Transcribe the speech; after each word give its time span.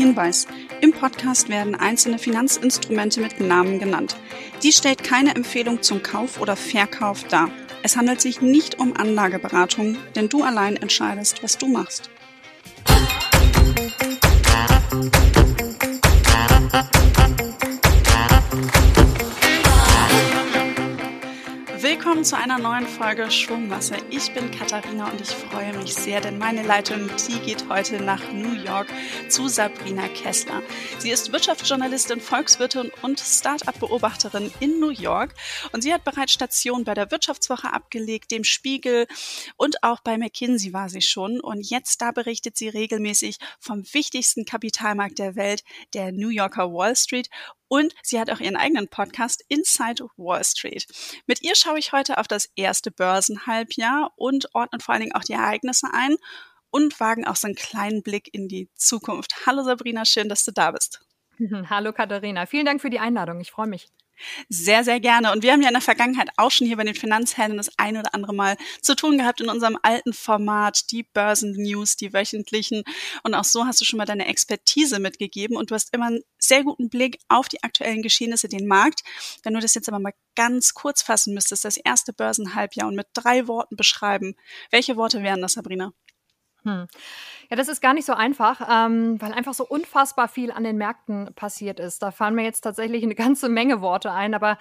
Hinweis. 0.00 0.46
Im 0.80 0.92
Podcast 0.92 1.50
werden 1.50 1.74
einzelne 1.74 2.18
Finanzinstrumente 2.18 3.20
mit 3.20 3.38
Namen 3.38 3.78
genannt. 3.78 4.16
Dies 4.62 4.78
stellt 4.78 5.04
keine 5.04 5.34
Empfehlung 5.34 5.82
zum 5.82 6.02
Kauf 6.02 6.40
oder 6.40 6.56
Verkauf 6.56 7.24
dar. 7.24 7.50
Es 7.82 7.98
handelt 7.98 8.22
sich 8.22 8.40
nicht 8.40 8.78
um 8.78 8.96
Anlageberatung, 8.96 9.98
denn 10.16 10.30
du 10.30 10.42
allein 10.42 10.76
entscheidest, 10.76 11.42
was 11.42 11.58
du 11.58 11.66
machst. 11.68 12.08
Willkommen 22.00 22.24
zu 22.24 22.34
einer 22.34 22.58
neuen 22.58 22.86
Folge 22.86 23.30
Schwungmasse. 23.30 23.94
Ich 24.08 24.32
bin 24.32 24.50
Katharina 24.50 25.10
und 25.10 25.20
ich 25.20 25.28
freue 25.28 25.76
mich 25.76 25.94
sehr, 25.94 26.22
denn 26.22 26.38
meine 26.38 26.62
Leitung, 26.62 27.10
die 27.28 27.38
geht 27.40 27.68
heute 27.68 28.02
nach 28.02 28.32
New 28.32 28.54
York 28.54 28.88
zu 29.28 29.48
Sabrina 29.48 30.08
Kessler. 30.08 30.62
Sie 30.98 31.10
ist 31.10 31.30
Wirtschaftsjournalistin, 31.30 32.22
Volkswirtin 32.22 32.90
und 33.02 33.20
Start-up-Beobachterin 33.20 34.50
in 34.60 34.80
New 34.80 34.88
York 34.88 35.34
und 35.72 35.82
sie 35.82 35.92
hat 35.92 36.04
bereits 36.04 36.32
Stationen 36.32 36.84
bei 36.84 36.94
der 36.94 37.10
Wirtschaftswoche 37.10 37.70
abgelegt, 37.70 38.30
dem 38.30 38.44
Spiegel 38.44 39.06
und 39.58 39.82
auch 39.82 40.00
bei 40.00 40.16
McKinsey 40.16 40.72
war 40.72 40.88
sie 40.88 41.02
schon 41.02 41.38
und 41.38 41.68
jetzt 41.68 42.00
da 42.00 42.12
berichtet 42.12 42.56
sie 42.56 42.70
regelmäßig 42.70 43.36
vom 43.58 43.84
wichtigsten 43.92 44.46
Kapitalmarkt 44.46 45.18
der 45.18 45.36
Welt, 45.36 45.64
der 45.92 46.12
New 46.12 46.30
Yorker 46.30 46.72
Wall 46.72 46.96
Street 46.96 47.28
und 47.70 47.94
sie 48.02 48.20
hat 48.20 48.30
auch 48.30 48.40
ihren 48.40 48.56
eigenen 48.56 48.88
Podcast 48.88 49.44
Inside 49.48 50.08
Wall 50.16 50.44
Street. 50.44 50.86
Mit 51.26 51.42
ihr 51.42 51.54
schaue 51.54 51.78
ich 51.78 51.92
heute 51.92 52.18
auf 52.18 52.26
das 52.26 52.50
erste 52.56 52.90
Börsenhalbjahr 52.90 54.12
und 54.16 54.54
ordne 54.54 54.80
vor 54.80 54.92
allen 54.92 55.02
Dingen 55.02 55.14
auch 55.14 55.24
die 55.24 55.34
Ereignisse 55.34 55.86
ein 55.92 56.16
und 56.70 56.98
wagen 56.98 57.26
auch 57.26 57.36
so 57.36 57.46
einen 57.46 57.54
kleinen 57.54 58.02
Blick 58.02 58.28
in 58.34 58.48
die 58.48 58.68
Zukunft. 58.74 59.46
Hallo 59.46 59.62
Sabrina, 59.62 60.04
schön, 60.04 60.28
dass 60.28 60.44
du 60.44 60.50
da 60.50 60.72
bist. 60.72 61.00
Hallo 61.70 61.92
Katharina, 61.92 62.46
vielen 62.46 62.66
Dank 62.66 62.82
für 62.82 62.90
die 62.90 62.98
Einladung. 62.98 63.40
Ich 63.40 63.52
freue 63.52 63.68
mich. 63.68 63.88
Sehr, 64.48 64.84
sehr 64.84 65.00
gerne. 65.00 65.32
Und 65.32 65.42
wir 65.42 65.52
haben 65.52 65.62
ja 65.62 65.68
in 65.68 65.74
der 65.74 65.82
Vergangenheit 65.82 66.30
auch 66.36 66.50
schon 66.50 66.66
hier 66.66 66.76
bei 66.76 66.84
den 66.84 66.94
Finanzhelden 66.94 67.56
das 67.56 67.70
ein 67.78 67.96
oder 67.96 68.14
andere 68.14 68.34
Mal 68.34 68.56
zu 68.82 68.94
tun 68.94 69.18
gehabt 69.18 69.40
in 69.40 69.48
unserem 69.48 69.78
alten 69.82 70.12
Format, 70.12 70.90
die 70.90 71.02
Börsen-News, 71.02 71.96
die 71.96 72.12
wöchentlichen. 72.12 72.84
Und 73.22 73.34
auch 73.34 73.44
so 73.44 73.66
hast 73.66 73.80
du 73.80 73.84
schon 73.84 73.98
mal 73.98 74.04
deine 74.04 74.26
Expertise 74.26 75.00
mitgegeben 75.00 75.56
und 75.56 75.70
du 75.70 75.74
hast 75.74 75.94
immer 75.94 76.06
einen 76.06 76.22
sehr 76.38 76.64
guten 76.64 76.88
Blick 76.88 77.18
auf 77.28 77.48
die 77.48 77.62
aktuellen 77.62 78.02
Geschehnisse, 78.02 78.48
den 78.48 78.66
Markt. 78.66 79.02
Wenn 79.42 79.54
du 79.54 79.60
das 79.60 79.74
jetzt 79.74 79.88
aber 79.88 79.98
mal 79.98 80.14
ganz 80.34 80.74
kurz 80.74 81.02
fassen 81.02 81.34
müsstest, 81.34 81.64
das 81.64 81.76
erste 81.76 82.12
Börsenhalbjahr 82.12 82.88
und 82.88 82.96
mit 82.96 83.08
drei 83.14 83.46
Worten 83.46 83.76
beschreiben, 83.76 84.36
welche 84.70 84.96
Worte 84.96 85.22
wären 85.22 85.42
das, 85.42 85.54
Sabrina? 85.54 85.92
Hm. 86.64 86.86
Ja, 87.50 87.56
das 87.56 87.68
ist 87.68 87.80
gar 87.80 87.94
nicht 87.94 88.06
so 88.06 88.12
einfach, 88.14 88.60
ähm, 88.70 89.20
weil 89.20 89.32
einfach 89.32 89.54
so 89.54 89.66
unfassbar 89.66 90.28
viel 90.28 90.50
an 90.52 90.64
den 90.64 90.76
Märkten 90.76 91.32
passiert 91.34 91.80
ist. 91.80 92.02
Da 92.02 92.10
fallen 92.10 92.34
mir 92.34 92.44
jetzt 92.44 92.60
tatsächlich 92.62 93.02
eine 93.02 93.14
ganze 93.14 93.48
Menge 93.48 93.80
Worte 93.80 94.12
ein, 94.12 94.34
aber 94.34 94.58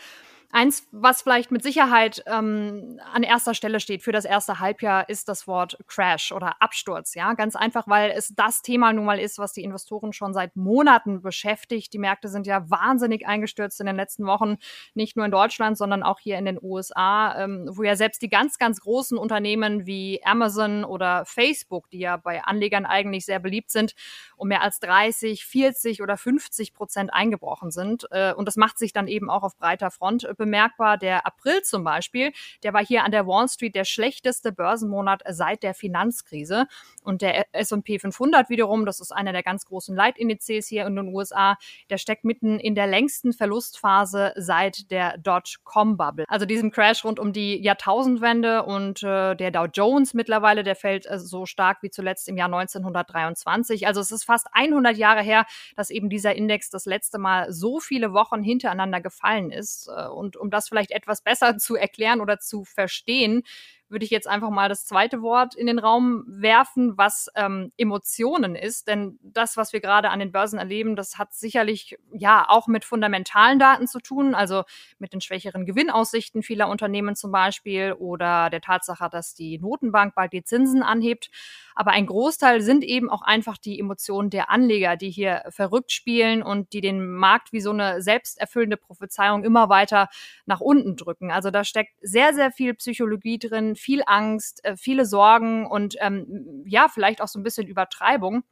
Eins, 0.52 0.88
was 0.92 1.22
vielleicht 1.22 1.52
mit 1.52 1.61
Sicherheit 1.61 2.23
ähm, 2.25 3.00
an 3.14 3.22
erster 3.22 3.53
Stelle 3.53 3.80
steht 3.80 4.02
für 4.02 4.11
das 4.11 4.25
erste 4.25 4.59
Halbjahr, 4.59 5.08
ist 5.08 5.30
das 5.30 5.45
Wort 5.45 5.78
Crash 5.86 6.31
oder 6.31 6.59
Absturz. 6.59 7.14
Ja, 7.14 7.33
ganz 7.33 7.55
einfach, 7.55 7.88
weil 7.88 8.09
es 8.09 8.33
das 8.36 8.64
Thema 8.64 8.92
nun 8.92 9.05
mal 9.05 9.20
ist, 9.20 9.38
was 9.38 9.53
die 9.53 9.64
Investoren 9.64 10.11
schon 10.11 10.33
seit 10.33 10.55
Monaten 10.55 11.22
beschäftigt. 11.22 11.94
Die 11.94 12.00
Märkte 12.00 12.30
sind 12.30 12.47
ja 12.47 12.67
wahnsinnig 12.67 13.27
eingestürzt 13.27 13.80
in 13.80 13.86
den 13.86 13.95
letzten 13.95 14.25
Wochen, 14.25 14.58
nicht 14.95 15.16
nur 15.16 15.25
in 15.25 15.31
Deutschland, 15.31 15.77
sondern 15.77 16.02
auch 16.02 16.20
hier 16.20 16.39
in 16.39 16.45
den 16.45 16.58
USA, 16.59 17.44
ähm, 17.44 17.70
wo 17.72 17.83
ja 17.83 17.95
selbst 17.95 18.23
die 18.23 18.30
ganz, 18.30 18.58
ganz 18.58 18.81
großen 18.81 19.20
Unternehmen 19.20 19.86
wie 19.86 20.20
Amazon 20.25 20.83
oder 20.83 21.25
Facebook, 21.25 21.92
die 21.92 22.00
ja 22.00 22.17
bei 22.17 22.44
Anlegern 22.44 22.88
eigentlich 22.88 23.23
sehr 23.23 23.39
beliebt 23.39 23.70
sind, 23.70 23.94
um 24.36 24.47
mehr 24.47 24.64
als 24.64 24.80
30, 24.80 25.45
40 25.45 26.02
oder 26.02 26.17
50 26.17 26.73
Prozent 26.73 27.14
eingebrochen 27.14 27.70
sind. 27.70 28.08
Äh, 28.09 28.33
und 28.33 28.47
das 28.47 28.55
macht 28.55 28.80
sich 28.80 28.94
dann 28.94 29.08
eben 29.08 29.30
auch 29.30 29.44
auf 29.44 29.55
breiter 29.55 29.92
Front 29.92 30.23
bemerkbar. 30.39 30.97
Der 30.97 31.27
April 31.27 31.61
zum 31.61 31.83
Beispiel, 31.83 32.31
der 32.64 32.73
war 32.73 32.83
hier 32.83 33.03
an 33.03 33.11
der 33.11 33.27
Wall 33.27 33.47
Street 33.47 33.75
der 33.75 33.86
schlechteste 33.86 34.52
Börsenmonat 34.52 35.21
seit 35.30 35.61
der 35.61 35.75
Finanzkrise. 35.75 36.65
Und 37.03 37.21
der 37.21 37.45
S&P 37.53 37.99
500 37.99 38.49
wiederum, 38.49 38.87
das 38.87 38.99
ist 38.99 39.11
einer 39.11 39.33
der 39.33 39.43
ganz 39.43 39.65
großen 39.65 39.95
Leitindizes 39.95 40.67
hier 40.67 40.87
in 40.87 40.95
den 40.95 41.14
USA, 41.14 41.58
der 41.91 41.97
steckt 41.97 42.25
mitten 42.25 42.59
in 42.59 42.73
der 42.73 42.87
längsten 42.87 43.33
Verlustphase 43.33 44.33
seit 44.36 44.89
der 44.89 45.17
Dotcom-Bubble. 45.17 46.25
Also 46.27 46.45
diesem 46.45 46.71
Crash 46.71 47.03
rund 47.03 47.19
um 47.19 47.33
die 47.33 47.61
Jahrtausendwende 47.61 48.64
und 48.64 49.03
äh, 49.03 49.35
der 49.35 49.52
Dow 49.52 49.65
Jones 49.65 50.14
mittlerweile, 50.14 50.64
der 50.64 50.75
fällt 50.75 51.05
äh, 51.05 51.19
so 51.19 51.45
stark 51.45 51.83
wie 51.83 51.89
zuletzt 51.89 52.27
im 52.27 52.37
Jahr 52.37 52.52
1923. 52.53 53.87
Also 53.87 54.02
es 54.02 54.11
ist 54.11 54.23
fast 54.23 54.47
100 54.52 54.97
Jahre 54.97 55.21
her, 55.21 55.45
dass 55.75 55.89
eben 55.89 56.09
dieser 56.09 56.35
Index 56.35 56.69
das 56.69 56.85
letzte 56.85 57.17
Mal 57.17 57.52
so 57.52 57.80
viele 57.80 58.14
Wochen 58.14 58.43
hintereinander 58.43 59.02
gefallen 59.02 59.52
ist. 59.52 59.89
Äh, 59.95 60.08
und 60.08 60.28
und 60.35 60.37
um 60.37 60.49
das 60.51 60.69
vielleicht 60.69 60.91
etwas 60.91 61.21
besser 61.21 61.57
zu 61.57 61.75
erklären 61.75 62.21
oder 62.21 62.39
zu 62.39 62.63
verstehen, 62.65 63.43
würde 63.89 64.05
ich 64.05 64.11
jetzt 64.11 64.27
einfach 64.27 64.50
mal 64.50 64.70
das 64.70 64.86
zweite 64.86 65.22
Wort 65.22 65.55
in 65.55 65.67
den 65.67 65.80
Raum 65.80 66.23
werfen, 66.27 66.98
was 66.98 67.27
ähm, 67.36 67.72
Emotionen 67.77 68.55
ist. 68.55 68.88
Denn 68.88 69.20
das, 69.22 69.58
was 69.58 69.73
wir 69.73 69.82
gerade 69.82 70.10
an 70.10 70.20
den 70.20 70.32
Börsen 70.32 70.60
erleben, 70.60 70.95
das 70.95 71.17
hat 71.17 71.33
sicherlich 71.33 71.98
ja 72.14 72.45
auch 72.48 72.67
mit 72.67 72.86
fundamentalen 72.86 73.60
Daten 73.60 73.88
zu 73.88 74.00
tun, 74.00 74.36
also 74.36 74.64
mit 75.00 75.14
den 75.14 75.22
schwächeren 75.22 75.66
Gewinnaussichten 75.66 76.44
vieler 76.44 76.70
Unternehmen 76.70 77.16
zum 77.16 77.32
Beispiel 77.32 77.94
oder 77.94 78.50
der 78.50 78.61
Tatsache, 78.61 79.10
dass 79.10 79.33
die 79.33 79.60
Notenbank 79.60 80.16
bald 80.16 80.33
die 80.33 80.44
Zinsen 80.44 80.83
anhebt. 80.83 81.30
Aber 81.76 81.92
ein 81.92 82.06
Großteil 82.06 82.61
sind 82.61 82.83
eben 82.83 83.10
auch 83.10 83.21
einfach 83.21 83.58
die 83.58 83.80
Emotionen 83.80 84.30
der 84.30 84.50
Anleger, 84.50 84.98
die 84.98 85.10
hier 85.10 85.44
verrückt 85.50 85.92
spielen 85.92 86.44
und 86.44 86.73
die 86.73 86.82
den 86.82 87.10
Markt 87.10 87.54
wie 87.54 87.61
so 87.61 87.71
eine 87.71 88.02
selbsterfüllende 88.02 88.77
Prophezeiung 88.77 89.44
immer 89.44 89.70
weiter 89.70 90.10
nach 90.45 90.60
unten 90.60 90.98
drücken. 90.98 91.32
Also 91.32 91.52
da 91.52 91.64
steckt 91.64 91.94
sehr, 92.02 92.33
sehr 92.33 92.52
viel 92.52 92.73
Psychologie 92.73 93.39
drin, 93.39 93.76
viel 93.79 94.03
Angst, 94.05 94.63
äh, 94.65 94.75
viele 94.77 95.05
Sorgen 95.05 95.65
und 95.65 95.95
ähm, 95.99 96.63
ja, 96.65 96.87
vielleicht 96.87 97.21
auch 97.21 97.27
so 97.27 97.39
ein 97.39 97.43
bisschen 97.43 97.67
Übertreibung. 97.67 98.43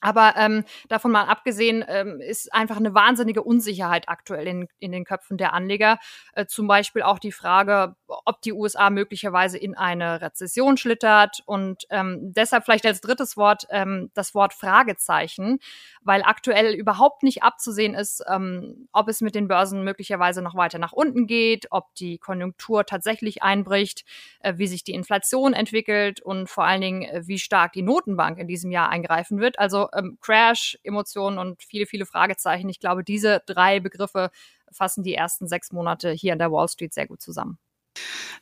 Aber 0.00 0.34
ähm, 0.36 0.64
davon 0.88 1.10
mal 1.10 1.24
abgesehen, 1.24 1.84
ähm, 1.88 2.20
ist 2.20 2.52
einfach 2.54 2.76
eine 2.76 2.94
wahnsinnige 2.94 3.42
Unsicherheit 3.42 4.08
aktuell 4.08 4.46
in, 4.46 4.68
in 4.78 4.92
den 4.92 5.04
Köpfen 5.04 5.38
der 5.38 5.52
Anleger. 5.54 5.98
Äh, 6.34 6.46
zum 6.46 6.68
Beispiel 6.68 7.02
auch 7.02 7.18
die 7.18 7.32
Frage, 7.32 7.96
ob 8.08 8.42
die 8.42 8.52
USA 8.52 8.90
möglicherweise 8.90 9.58
in 9.58 9.76
eine 9.76 10.20
Rezession 10.20 10.76
schlittert. 10.76 11.42
Und 11.46 11.84
ähm, 11.90 12.32
deshalb 12.32 12.64
vielleicht 12.64 12.86
als 12.86 13.00
drittes 13.00 13.36
Wort 13.36 13.66
ähm, 13.70 14.10
das 14.14 14.34
Wort 14.34 14.54
Fragezeichen, 14.54 15.58
weil 16.02 16.22
aktuell 16.22 16.74
überhaupt 16.74 17.22
nicht 17.22 17.42
abzusehen 17.42 17.94
ist, 17.94 18.22
ähm, 18.28 18.88
ob 18.92 19.08
es 19.08 19.20
mit 19.20 19.34
den 19.34 19.48
Börsen 19.48 19.84
möglicherweise 19.84 20.42
noch 20.42 20.54
weiter 20.54 20.78
nach 20.78 20.92
unten 20.92 21.26
geht, 21.26 21.66
ob 21.70 21.94
die 21.94 22.18
Konjunktur 22.18 22.86
tatsächlich 22.86 23.42
einbricht, 23.42 24.04
äh, 24.40 24.54
wie 24.56 24.66
sich 24.66 24.84
die 24.84 24.94
Inflation 24.94 25.52
entwickelt 25.52 26.20
und 26.20 26.48
vor 26.48 26.64
allen 26.64 26.80
Dingen, 26.80 27.02
äh, 27.02 27.22
wie 27.26 27.38
stark 27.38 27.72
die 27.72 27.82
Notenbank 27.82 28.38
in 28.38 28.48
diesem 28.48 28.70
Jahr 28.70 28.88
eingreifen 28.88 29.40
wird. 29.40 29.58
Also 29.58 29.88
ähm, 29.94 30.18
Crash, 30.20 30.78
Emotionen 30.82 31.38
und 31.38 31.62
viele, 31.62 31.86
viele 31.86 32.06
Fragezeichen. 32.06 32.68
Ich 32.68 32.80
glaube, 32.80 33.04
diese 33.04 33.42
drei 33.46 33.80
Begriffe 33.80 34.30
fassen 34.70 35.02
die 35.02 35.14
ersten 35.14 35.48
sechs 35.48 35.72
Monate 35.72 36.10
hier 36.10 36.32
in 36.32 36.38
der 36.38 36.52
Wall 36.52 36.68
Street 36.68 36.94
sehr 36.94 37.06
gut 37.06 37.20
zusammen. 37.20 37.58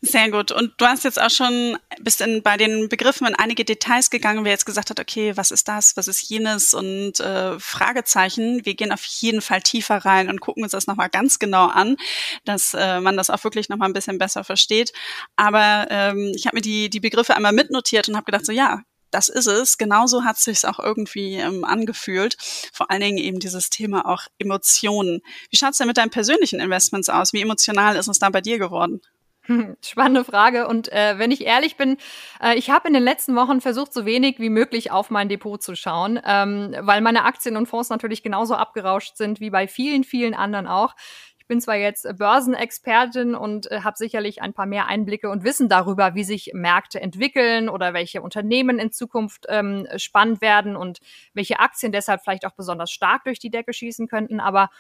Sehr 0.03 0.31
gut. 0.31 0.53
Und 0.53 0.75
du 0.77 0.87
hast 0.87 1.05
jetzt 1.05 1.21
auch 1.21 1.31
schon 1.31 1.79
bist 2.01 2.21
in, 2.21 2.43
bei 2.43 2.57
den 2.57 2.89
Begriffen 2.89 3.27
in 3.27 3.34
einige 3.34 3.65
Details 3.65 4.11
gegangen, 4.11 4.45
wer 4.45 4.53
jetzt 4.53 4.67
gesagt 4.67 4.91
hat, 4.91 5.01
okay, 5.01 5.37
was 5.37 5.51
ist 5.51 5.69
das, 5.69 5.97
was 5.97 6.09
ist 6.09 6.29
jenes 6.29 6.75
und 6.75 7.21
äh, 7.21 7.59
Fragezeichen. 7.59 8.65
Wir 8.65 8.75
gehen 8.75 8.93
auf 8.93 9.05
jeden 9.05 9.41
Fall 9.41 9.62
tiefer 9.62 10.05
rein 10.05 10.29
und 10.29 10.41
gucken 10.41 10.62
uns 10.62 10.73
das 10.73 10.87
nochmal 10.87 11.09
ganz 11.09 11.39
genau 11.39 11.67
an, 11.67 11.97
dass 12.45 12.75
äh, 12.75 13.01
man 13.01 13.17
das 13.17 13.31
auch 13.31 13.43
wirklich 13.45 13.69
nochmal 13.69 13.89
ein 13.89 13.95
bisschen 13.95 14.19
besser 14.19 14.45
versteht. 14.45 14.93
Aber 15.37 15.87
ähm, 15.91 16.33
ich 16.34 16.47
habe 16.47 16.57
mir 16.57 16.63
die, 16.63 16.91
die 16.91 17.01
Begriffe 17.01 17.34
einmal 17.34 17.53
mitnotiert 17.53 18.09
und 18.09 18.17
habe 18.17 18.27
gedacht, 18.27 18.47
so 18.47 18.53
ja, 18.53 18.83
das 19.11 19.28
ist 19.28 19.47
es. 19.47 19.78
Genauso 19.78 20.25
hat 20.25 20.37
es 20.37 20.45
sich 20.45 20.67
auch 20.67 20.78
irgendwie 20.78 21.37
ähm, 21.37 21.65
angefühlt. 21.65 22.37
Vor 22.72 22.91
allen 22.91 23.01
Dingen 23.01 23.19
eben 23.19 23.39
dieses 23.39 23.71
Thema 23.71 24.07
auch 24.07 24.27
Emotionen. 24.39 25.22
Wie 25.51 25.57
schaut 25.57 25.72
es 25.72 25.78
denn 25.78 25.87
mit 25.87 25.97
deinen 25.97 26.10
persönlichen 26.10 26.60
Investments 26.60 27.09
aus? 27.09 27.33
Wie 27.33 27.41
emotional 27.41 27.97
ist 27.97 28.09
es 28.09 28.19
da 28.19 28.28
bei 28.31 28.41
dir 28.41 28.59
geworden? 28.59 29.01
Spannende 29.83 30.25
Frage. 30.25 30.69
Und 30.69 30.93
äh, 30.93 31.19
wenn 31.19 31.31
ich 31.31 31.45
ehrlich 31.45 31.77
bin, 31.77 31.97
äh, 32.43 32.57
ich 32.57 32.71
habe 32.71 32.89
in 32.89 32.95
den 32.95 33.03
letzten 33.03 33.37
Wochen 33.37 33.60
versucht, 33.60 33.93
so 33.93 34.07
wenig 34.07 34.39
wie 34.39 34.51
möglich 34.51 34.91
auf 34.91 35.10
mein 35.10 35.28
Depot 35.28 35.63
zu 35.63 35.75
schauen, 35.77 36.21
ähm, 36.25 36.75
weil 36.81 37.01
meine 37.01 37.25
Aktien 37.25 37.57
und 37.57 37.66
Fonds 37.66 37.91
natürlich 37.91 38.22
genauso 38.22 38.54
abgerauscht 38.54 39.16
sind 39.16 39.41
wie 39.41 39.51
bei 39.51 39.69
vielen, 39.69 40.04
vielen 40.04 40.34
anderen 40.34 40.66
auch. 40.66 40.95
Ich 41.39 41.48
bin 41.48 41.60
zwar 41.60 41.77
jetzt 41.77 42.09
Börsenexpertin 42.19 43.37
und 43.37 43.71
äh, 43.71 43.83
habe 43.83 43.97
sicherlich 43.97 44.43
ein 44.43 44.53
paar 44.53 44.66
mehr 44.66 44.89
Einblicke 44.89 45.31
und 45.31 45.45
Wissen 45.45 45.69
darüber, 45.69 46.16
wie 46.16 46.25
sich 46.25 46.51
Märkte 46.54 47.01
entwickeln 47.01 47.69
oder 47.69 47.95
welche 47.95 48.21
Unternehmen 48.21 48.81
in 48.81 48.91
Zukunft 48.91 49.47
ähm, 49.48 49.87
spannend 49.97 50.41
werden 50.41 50.75
und 50.75 50.98
welche 51.34 51.60
Aktien 51.60 51.93
deshalb 51.93 52.22
vielleicht 52.22 52.47
auch 52.47 52.57
besonders 52.57 52.91
stark 52.91 53.22
durch 53.22 53.39
die 53.39 53.51
Decke 53.51 53.72
schießen 53.72 54.09
könnten. 54.09 54.41
Aber 54.41 54.71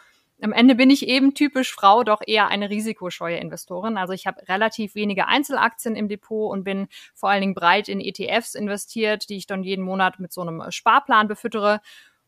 am 0.42 0.52
Ende 0.52 0.74
bin 0.74 0.90
ich 0.90 1.08
eben 1.08 1.34
typisch 1.34 1.72
Frau 1.72 2.04
doch 2.04 2.20
eher 2.26 2.48
eine 2.48 2.70
risikoscheue 2.70 3.38
Investorin. 3.38 3.96
Also 3.96 4.12
ich 4.12 4.26
habe 4.26 4.46
relativ 4.48 4.94
wenige 4.94 5.26
Einzelaktien 5.28 5.96
im 5.96 6.08
Depot 6.08 6.50
und 6.50 6.64
bin 6.64 6.88
vor 7.14 7.30
allen 7.30 7.40
Dingen 7.40 7.54
breit 7.54 7.88
in 7.88 8.00
ETFs 8.00 8.54
investiert, 8.54 9.28
die 9.28 9.36
ich 9.36 9.46
dann 9.46 9.62
jeden 9.62 9.84
Monat 9.84 10.18
mit 10.18 10.32
so 10.32 10.42
einem 10.42 10.62
Sparplan 10.70 11.28
befüttere 11.28 11.80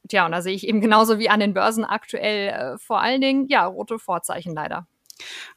tja, 0.08 0.26
und 0.26 0.32
da 0.32 0.43
sehe 0.43 0.55
ich 0.55 0.66
eben 0.66 0.81
genauso 0.81 1.19
wie 1.19 1.28
an 1.28 1.40
den 1.40 1.55
Börsen 1.55 1.84
aktuell 1.84 2.49
äh, 2.49 2.78
vor 2.78 3.00
allen 3.00 3.20
Dingen, 3.20 3.46
ja, 3.49 3.66
rote 3.66 3.99
Vorzeichen 3.99 4.54
leider. 4.54 4.87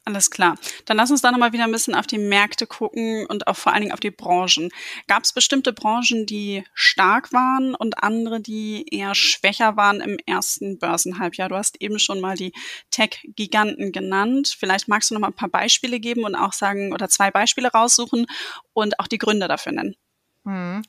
Alles 0.04 0.30
klar. 0.30 0.56
Dann 0.86 0.96
lass 0.96 1.10
uns 1.10 1.22
da 1.22 1.30
nochmal 1.30 1.52
wieder 1.52 1.64
ein 1.64 1.72
bisschen 1.72 1.94
auf 1.94 2.06
die 2.06 2.18
Märkte 2.18 2.66
gucken 2.66 3.26
und 3.26 3.46
auch 3.46 3.56
vor 3.56 3.72
allen 3.72 3.82
Dingen 3.82 3.92
auf 3.92 4.00
die 4.00 4.10
Branchen. 4.10 4.70
Gab 5.06 5.22
es 5.24 5.32
bestimmte 5.32 5.72
Branchen, 5.72 6.26
die 6.26 6.64
stark 6.74 7.32
waren 7.32 7.74
und 7.74 8.02
andere, 8.02 8.40
die 8.40 8.86
eher 8.90 9.14
schwächer 9.14 9.76
waren 9.76 10.00
im 10.00 10.18
ersten 10.26 10.78
Börsenhalbjahr? 10.78 11.48
Du 11.48 11.56
hast 11.56 11.80
eben 11.80 11.98
schon 11.98 12.20
mal 12.20 12.36
die 12.36 12.52
Tech-Giganten 12.90 13.92
genannt. 13.92 14.56
Vielleicht 14.58 14.88
magst 14.88 15.10
du 15.10 15.14
noch 15.14 15.20
mal 15.20 15.28
ein 15.28 15.34
paar 15.34 15.48
Beispiele 15.48 16.00
geben 16.00 16.24
und 16.24 16.34
auch 16.34 16.52
sagen 16.52 16.92
oder 16.92 17.08
zwei 17.08 17.30
Beispiele 17.30 17.68
raussuchen 17.68 18.26
und 18.72 18.98
auch 18.98 19.06
die 19.06 19.18
Gründe 19.18 19.48
dafür 19.48 19.72
nennen. 19.72 19.94
Hm. 20.44 20.82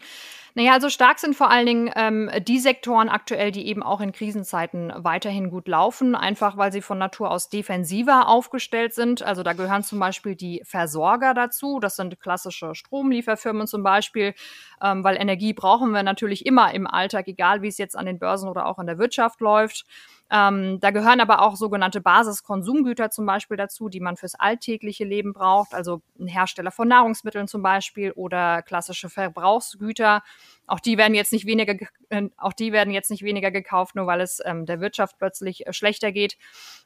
Naja, 0.55 0.73
also 0.73 0.89
stark 0.89 1.17
sind 1.17 1.35
vor 1.35 1.49
allen 1.49 1.65
Dingen 1.65 1.91
ähm, 1.95 2.29
die 2.47 2.59
Sektoren 2.59 3.09
aktuell, 3.09 3.51
die 3.51 3.65
eben 3.65 3.81
auch 3.81 4.01
in 4.01 4.11
Krisenzeiten 4.11 4.93
weiterhin 4.95 5.49
gut 5.49 5.67
laufen, 5.67 6.13
einfach 6.15 6.57
weil 6.57 6.71
sie 6.71 6.81
von 6.81 6.99
Natur 6.99 7.31
aus 7.31 7.49
defensiver 7.49 8.27
aufgestellt 8.27 8.93
sind. 8.93 9.23
Also 9.23 9.41
da 9.41 9.53
gehören 9.53 9.83
zum 9.83 9.99
Beispiel 9.99 10.35
die 10.35 10.61
Versorger 10.63 11.33
dazu. 11.33 11.79
Das 11.79 11.95
sind 11.95 12.19
klassische 12.19 12.75
Stromlieferfirmen 12.75 13.65
zum 13.65 13.81
Beispiel, 13.81 14.35
ähm, 14.83 15.03
weil 15.03 15.15
Energie 15.15 15.53
brauchen 15.53 15.91
wir 15.91 16.03
natürlich 16.03 16.45
immer 16.45 16.73
im 16.73 16.85
Alltag, 16.85 17.27
egal 17.27 17.61
wie 17.61 17.69
es 17.69 17.77
jetzt 17.77 17.97
an 17.97 18.05
den 18.05 18.19
Börsen 18.19 18.49
oder 18.49 18.67
auch 18.67 18.77
in 18.79 18.85
der 18.85 18.99
Wirtschaft 18.99 19.39
läuft. 19.39 19.85
Ähm, 20.29 20.79
da 20.79 20.91
gehören 20.91 21.21
aber 21.21 21.41
auch 21.41 21.55
sogenannte 21.55 22.01
Basiskonsumgüter 22.01 23.09
zum 23.09 23.25
Beispiel 23.25 23.55
dazu, 23.55 23.87
die 23.87 23.99
man 23.99 24.17
fürs 24.17 24.35
alltägliche 24.35 25.05
Leben 25.05 25.31
braucht, 25.31 25.73
also 25.73 26.01
ein 26.19 26.27
Hersteller 26.27 26.71
von 26.71 26.87
Nahrungsmitteln 26.87 27.47
zum 27.47 27.61
Beispiel 27.61 28.11
oder 28.11 28.61
klassische 28.61 29.09
Verbrauchsgüter. 29.09 30.21
Auch 30.65 30.79
die 30.79 30.97
werden 30.97 31.13
jetzt 31.13 31.33
nicht 31.33 31.45
weniger, 31.45 31.75
äh, 32.09 32.29
auch 32.37 32.53
die 32.53 32.71
werden 32.71 32.93
jetzt 32.93 33.11
nicht 33.11 33.23
weniger 33.23 33.51
gekauft, 33.51 33.95
nur 33.95 34.07
weil 34.07 34.21
es 34.21 34.41
ähm, 34.45 34.65
der 34.65 34.79
Wirtschaft 34.79 35.17
plötzlich 35.17 35.67
äh, 35.67 35.73
schlechter 35.73 36.11
geht. 36.11 36.37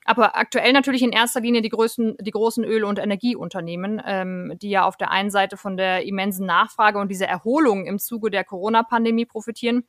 Aber 0.06 0.36
aktuell 0.36 0.74
natürlich 0.74 1.04
in 1.04 1.12
erster 1.12 1.42
Linie 1.42 1.62
die 1.62 1.70
größten, 1.70 2.18
die 2.20 2.32
großen 2.32 2.64
Öl- 2.64 2.84
und 2.84 2.98
Energieunternehmen, 3.00 4.02
ähm, 4.06 4.54
die 4.62 4.70
ja 4.70 4.86
auf 4.86 4.98
der 4.98 5.12
einen 5.12 5.30
Seite 5.30 5.58
von 5.58 5.78
der 5.78 6.06
immensen 6.06 6.46
Nachfrage 6.48 7.00
und 7.00 7.10
dieser 7.10 7.28
Erholung 7.28 7.86
im 7.86 8.00
Zuge 8.00 8.32
der 8.32 8.44
Corona-Pandemie 8.44 9.26
profitieren 9.26 9.84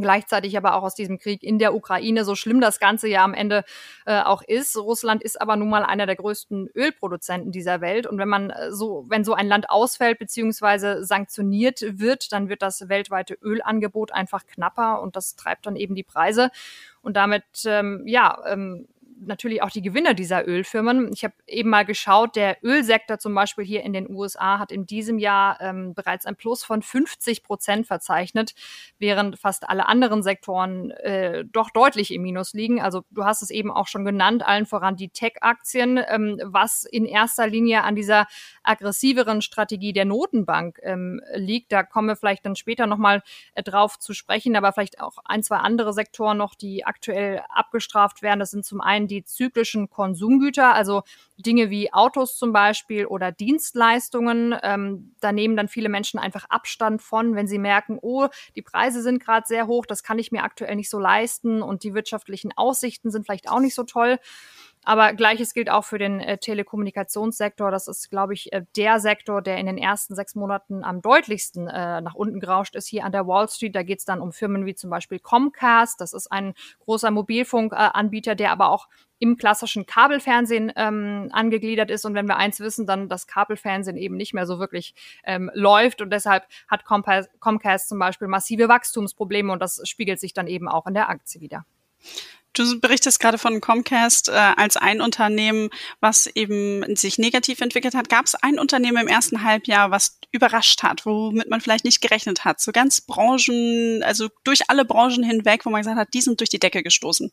Gleichzeitig 0.00 0.56
aber 0.56 0.74
auch 0.74 0.82
aus 0.82 0.94
diesem 0.94 1.18
Krieg 1.18 1.42
in 1.42 1.58
der 1.58 1.74
Ukraine, 1.74 2.24
so 2.24 2.34
schlimm 2.34 2.60
das 2.60 2.78
Ganze 2.78 3.08
ja 3.08 3.24
am 3.24 3.34
Ende 3.34 3.64
äh, 4.06 4.20
auch 4.20 4.42
ist. 4.42 4.76
Russland 4.76 5.22
ist 5.22 5.40
aber 5.40 5.56
nun 5.56 5.68
mal 5.68 5.84
einer 5.84 6.06
der 6.06 6.16
größten 6.16 6.70
Ölproduzenten 6.74 7.52
dieser 7.52 7.80
Welt. 7.80 8.06
Und 8.06 8.18
wenn 8.18 8.28
man 8.28 8.50
äh, 8.50 8.72
so, 8.72 9.06
wenn 9.08 9.24
so 9.24 9.34
ein 9.34 9.48
Land 9.48 9.70
ausfällt 9.70 10.18
beziehungsweise 10.18 11.04
sanktioniert 11.04 11.82
wird, 11.98 12.32
dann 12.32 12.48
wird 12.48 12.62
das 12.62 12.88
weltweite 12.88 13.34
Ölangebot 13.34 14.12
einfach 14.12 14.46
knapper 14.46 15.00
und 15.02 15.16
das 15.16 15.36
treibt 15.36 15.66
dann 15.66 15.76
eben 15.76 15.94
die 15.94 16.02
Preise. 16.02 16.50
Und 17.02 17.16
damit, 17.16 17.44
ähm, 17.64 18.02
ja, 18.06 18.38
ähm, 18.46 18.86
natürlich 19.20 19.62
auch 19.62 19.70
die 19.70 19.82
Gewinner 19.82 20.14
dieser 20.14 20.46
Ölfirmen. 20.46 21.10
Ich 21.12 21.24
habe 21.24 21.34
eben 21.46 21.70
mal 21.70 21.84
geschaut, 21.84 22.36
der 22.36 22.58
Ölsektor 22.62 23.18
zum 23.18 23.34
Beispiel 23.34 23.64
hier 23.64 23.82
in 23.82 23.92
den 23.92 24.10
USA 24.10 24.58
hat 24.58 24.72
in 24.72 24.86
diesem 24.86 25.18
Jahr 25.18 25.60
ähm, 25.60 25.94
bereits 25.94 26.26
ein 26.26 26.36
Plus 26.36 26.64
von 26.64 26.82
50 26.82 27.42
Prozent 27.42 27.86
verzeichnet, 27.86 28.54
während 28.98 29.38
fast 29.38 29.68
alle 29.68 29.86
anderen 29.86 30.22
Sektoren 30.22 30.90
äh, 30.90 31.44
doch 31.44 31.70
deutlich 31.70 32.12
im 32.12 32.22
Minus 32.22 32.52
liegen. 32.52 32.80
Also 32.80 33.02
du 33.10 33.24
hast 33.24 33.42
es 33.42 33.50
eben 33.50 33.70
auch 33.70 33.88
schon 33.88 34.04
genannt, 34.04 34.46
allen 34.46 34.66
voran 34.66 34.96
die 34.96 35.08
Tech-Aktien, 35.08 36.00
ähm, 36.08 36.40
was 36.44 36.84
in 36.84 37.04
erster 37.04 37.46
Linie 37.46 37.84
an 37.84 37.96
dieser 37.96 38.26
aggressiveren 38.62 39.42
Strategie 39.42 39.92
der 39.92 40.04
Notenbank 40.04 40.78
ähm, 40.82 41.20
liegt. 41.34 41.72
Da 41.72 41.82
kommen 41.82 42.08
wir 42.08 42.16
vielleicht 42.16 42.46
dann 42.46 42.56
später 42.56 42.86
nochmal 42.86 43.22
äh, 43.54 43.62
drauf 43.62 43.98
zu 43.98 44.12
sprechen, 44.12 44.54
aber 44.56 44.72
vielleicht 44.72 45.00
auch 45.00 45.18
ein, 45.24 45.42
zwei 45.42 45.56
andere 45.56 45.92
Sektoren 45.92 46.38
noch, 46.38 46.54
die 46.54 46.84
aktuell 46.84 47.42
abgestraft 47.48 48.22
werden. 48.22 48.40
Das 48.40 48.50
sind 48.50 48.64
zum 48.64 48.80
einen 48.80 49.07
die 49.08 49.24
zyklischen 49.24 49.90
Konsumgüter, 49.90 50.74
also 50.74 51.02
Dinge 51.36 51.70
wie 51.70 51.92
Autos 51.92 52.36
zum 52.36 52.52
Beispiel 52.52 53.06
oder 53.06 53.32
Dienstleistungen. 53.32 54.54
Ähm, 54.62 55.14
da 55.20 55.32
nehmen 55.32 55.56
dann 55.56 55.68
viele 55.68 55.88
Menschen 55.88 56.20
einfach 56.20 56.44
Abstand 56.48 57.02
von, 57.02 57.34
wenn 57.34 57.48
sie 57.48 57.58
merken, 57.58 57.98
oh, 58.00 58.28
die 58.54 58.62
Preise 58.62 59.02
sind 59.02 59.22
gerade 59.22 59.46
sehr 59.46 59.66
hoch, 59.66 59.86
das 59.86 60.02
kann 60.02 60.18
ich 60.18 60.30
mir 60.30 60.44
aktuell 60.44 60.76
nicht 60.76 60.90
so 60.90 60.98
leisten 60.98 61.62
und 61.62 61.82
die 61.82 61.94
wirtschaftlichen 61.94 62.52
Aussichten 62.56 63.10
sind 63.10 63.24
vielleicht 63.24 63.50
auch 63.50 63.60
nicht 63.60 63.74
so 63.74 63.82
toll. 63.82 64.18
Aber 64.84 65.12
gleiches 65.12 65.54
gilt 65.54 65.70
auch 65.70 65.84
für 65.84 65.98
den 65.98 66.20
äh, 66.20 66.38
Telekommunikationssektor. 66.38 67.70
Das 67.70 67.88
ist, 67.88 68.10
glaube 68.10 68.34
ich, 68.34 68.52
äh, 68.52 68.64
der 68.76 69.00
Sektor, 69.00 69.42
der 69.42 69.58
in 69.58 69.66
den 69.66 69.78
ersten 69.78 70.14
sechs 70.14 70.34
Monaten 70.34 70.84
am 70.84 71.02
deutlichsten 71.02 71.68
äh, 71.68 72.00
nach 72.00 72.14
unten 72.14 72.40
gerauscht 72.40 72.74
ist 72.74 72.88
hier 72.88 73.04
an 73.04 73.12
der 73.12 73.26
Wall 73.26 73.48
Street. 73.48 73.74
Da 73.74 73.82
geht 73.82 73.98
es 73.98 74.04
dann 74.04 74.20
um 74.20 74.32
Firmen 74.32 74.66
wie 74.66 74.74
zum 74.74 74.90
Beispiel 74.90 75.18
Comcast. 75.18 76.00
Das 76.00 76.12
ist 76.12 76.32
ein 76.32 76.54
großer 76.80 77.10
Mobilfunkanbieter, 77.10 78.34
der 78.34 78.52
aber 78.52 78.70
auch 78.70 78.88
im 79.18 79.36
klassischen 79.36 79.84
Kabelfernsehen 79.84 80.72
ähm, 80.76 81.28
angegliedert 81.32 81.90
ist. 81.90 82.04
Und 82.04 82.14
wenn 82.14 82.26
wir 82.26 82.36
eins 82.36 82.60
wissen, 82.60 82.86
dann, 82.86 83.08
dass 83.08 83.26
Kabelfernsehen 83.26 83.96
eben 83.96 84.16
nicht 84.16 84.32
mehr 84.32 84.46
so 84.46 84.58
wirklich 84.58 84.94
ähm, 85.24 85.50
läuft. 85.54 86.00
Und 86.00 86.10
deshalb 86.10 86.44
hat 86.68 86.84
Comcast, 86.84 87.28
Comcast 87.40 87.88
zum 87.88 87.98
Beispiel 87.98 88.28
massive 88.28 88.68
Wachstumsprobleme 88.68 89.52
und 89.52 89.60
das 89.60 89.80
spiegelt 89.88 90.20
sich 90.20 90.32
dann 90.32 90.46
eben 90.46 90.68
auch 90.68 90.86
in 90.86 90.94
der 90.94 91.08
Aktie 91.08 91.40
wieder. 91.40 91.64
Du 92.58 92.80
berichtest 92.80 93.20
gerade 93.20 93.38
von 93.38 93.60
Comcast 93.60 94.28
äh, 94.28 94.32
als 94.32 94.76
ein 94.76 95.00
Unternehmen, 95.00 95.70
was 96.00 96.26
eben 96.26 96.96
sich 96.96 97.16
negativ 97.16 97.60
entwickelt 97.60 97.94
hat. 97.94 98.08
Gab 98.08 98.26
es 98.26 98.34
ein 98.34 98.58
Unternehmen 98.58 98.98
im 98.98 99.06
ersten 99.06 99.44
Halbjahr, 99.44 99.92
was 99.92 100.18
überrascht 100.32 100.82
hat, 100.82 101.06
womit 101.06 101.48
man 101.48 101.60
vielleicht 101.60 101.84
nicht 101.84 102.00
gerechnet 102.00 102.44
hat? 102.44 102.60
So 102.60 102.72
ganz 102.72 103.00
Branchen, 103.00 104.02
also 104.02 104.28
durch 104.42 104.68
alle 104.68 104.84
Branchen 104.84 105.22
hinweg, 105.22 105.64
wo 105.64 105.70
man 105.70 105.82
gesagt 105.82 105.98
hat, 105.98 106.08
die 106.14 106.20
sind 106.20 106.40
durch 106.40 106.50
die 106.50 106.58
Decke 106.58 106.82
gestoßen. 106.82 107.30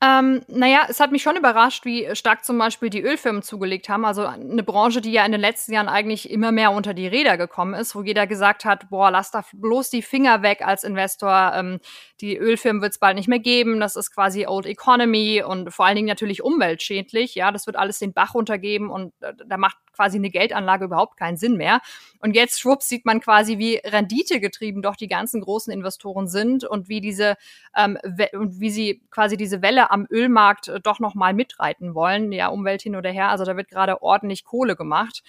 Ähm, 0.00 0.42
naja, 0.46 0.86
es 0.88 1.00
hat 1.00 1.10
mich 1.10 1.24
schon 1.24 1.36
überrascht, 1.36 1.84
wie 1.84 2.08
stark 2.14 2.44
zum 2.44 2.56
Beispiel 2.56 2.88
die 2.88 3.02
Ölfirmen 3.02 3.42
zugelegt 3.42 3.88
haben. 3.88 4.04
Also 4.04 4.24
eine 4.26 4.62
Branche, 4.62 5.00
die 5.00 5.10
ja 5.10 5.26
in 5.26 5.32
den 5.32 5.40
letzten 5.40 5.72
Jahren 5.72 5.88
eigentlich 5.88 6.30
immer 6.30 6.52
mehr 6.52 6.70
unter 6.70 6.94
die 6.94 7.08
Räder 7.08 7.36
gekommen 7.36 7.74
ist, 7.74 7.96
wo 7.96 8.02
jeder 8.02 8.28
gesagt 8.28 8.64
hat, 8.64 8.90
boah, 8.90 9.10
lass 9.10 9.32
da 9.32 9.44
bloß 9.52 9.90
die 9.90 10.02
Finger 10.02 10.42
weg 10.42 10.62
als 10.64 10.84
Investor. 10.84 11.52
Ähm, 11.56 11.80
die 12.20 12.36
Ölfirmen 12.36 12.80
wird 12.80 12.92
es 12.92 13.00
bald 13.00 13.16
nicht 13.16 13.26
mehr 13.26 13.40
geben. 13.40 13.80
Das 13.80 13.96
ist 13.96 14.14
quasi 14.14 14.46
Old 14.46 14.66
Economy 14.66 15.42
und 15.42 15.74
vor 15.74 15.86
allen 15.86 15.96
Dingen 15.96 16.06
natürlich 16.06 16.44
umweltschädlich. 16.44 17.34
Ja, 17.34 17.50
das 17.50 17.66
wird 17.66 17.74
alles 17.74 17.98
den 17.98 18.12
Bach 18.12 18.34
runtergeben 18.34 18.90
und 18.90 19.12
äh, 19.20 19.32
da 19.46 19.56
macht 19.56 19.78
quasi 19.98 20.16
eine 20.16 20.30
Geldanlage 20.30 20.84
überhaupt 20.84 21.16
keinen 21.16 21.36
Sinn 21.36 21.56
mehr. 21.56 21.80
Und 22.20 22.36
jetzt 22.36 22.60
schwupps 22.60 22.88
sieht 22.88 23.04
man 23.04 23.20
quasi, 23.20 23.58
wie 23.58 23.80
renditegetrieben 23.84 24.80
doch 24.80 24.94
die 24.94 25.08
ganzen 25.08 25.40
großen 25.40 25.72
Investoren 25.72 26.28
sind 26.28 26.62
und 26.62 26.88
wie 26.88 27.00
diese 27.00 27.34
ähm, 27.76 27.98
und 28.32 28.60
wie 28.60 28.70
sie 28.70 29.02
quasi 29.10 29.36
diese 29.36 29.60
Welle 29.60 29.87
am 29.90 30.06
Ölmarkt 30.10 30.68
äh, 30.68 30.80
doch 30.80 31.00
noch 31.00 31.14
mal 31.14 31.34
mitreiten 31.34 31.94
wollen. 31.94 32.32
Ja, 32.32 32.48
Umwelt 32.48 32.82
hin 32.82 32.96
oder 32.96 33.10
her. 33.10 33.28
Also 33.28 33.44
da 33.44 33.56
wird 33.56 33.68
gerade 33.68 34.02
ordentlich 34.02 34.44
Kohle 34.44 34.76
gemacht. 34.76 35.22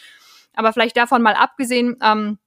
Aber 0.53 0.73
vielleicht 0.73 0.97
davon 0.97 1.21
mal 1.21 1.35
abgesehen. 1.35 1.97
Ähm, 2.01 2.39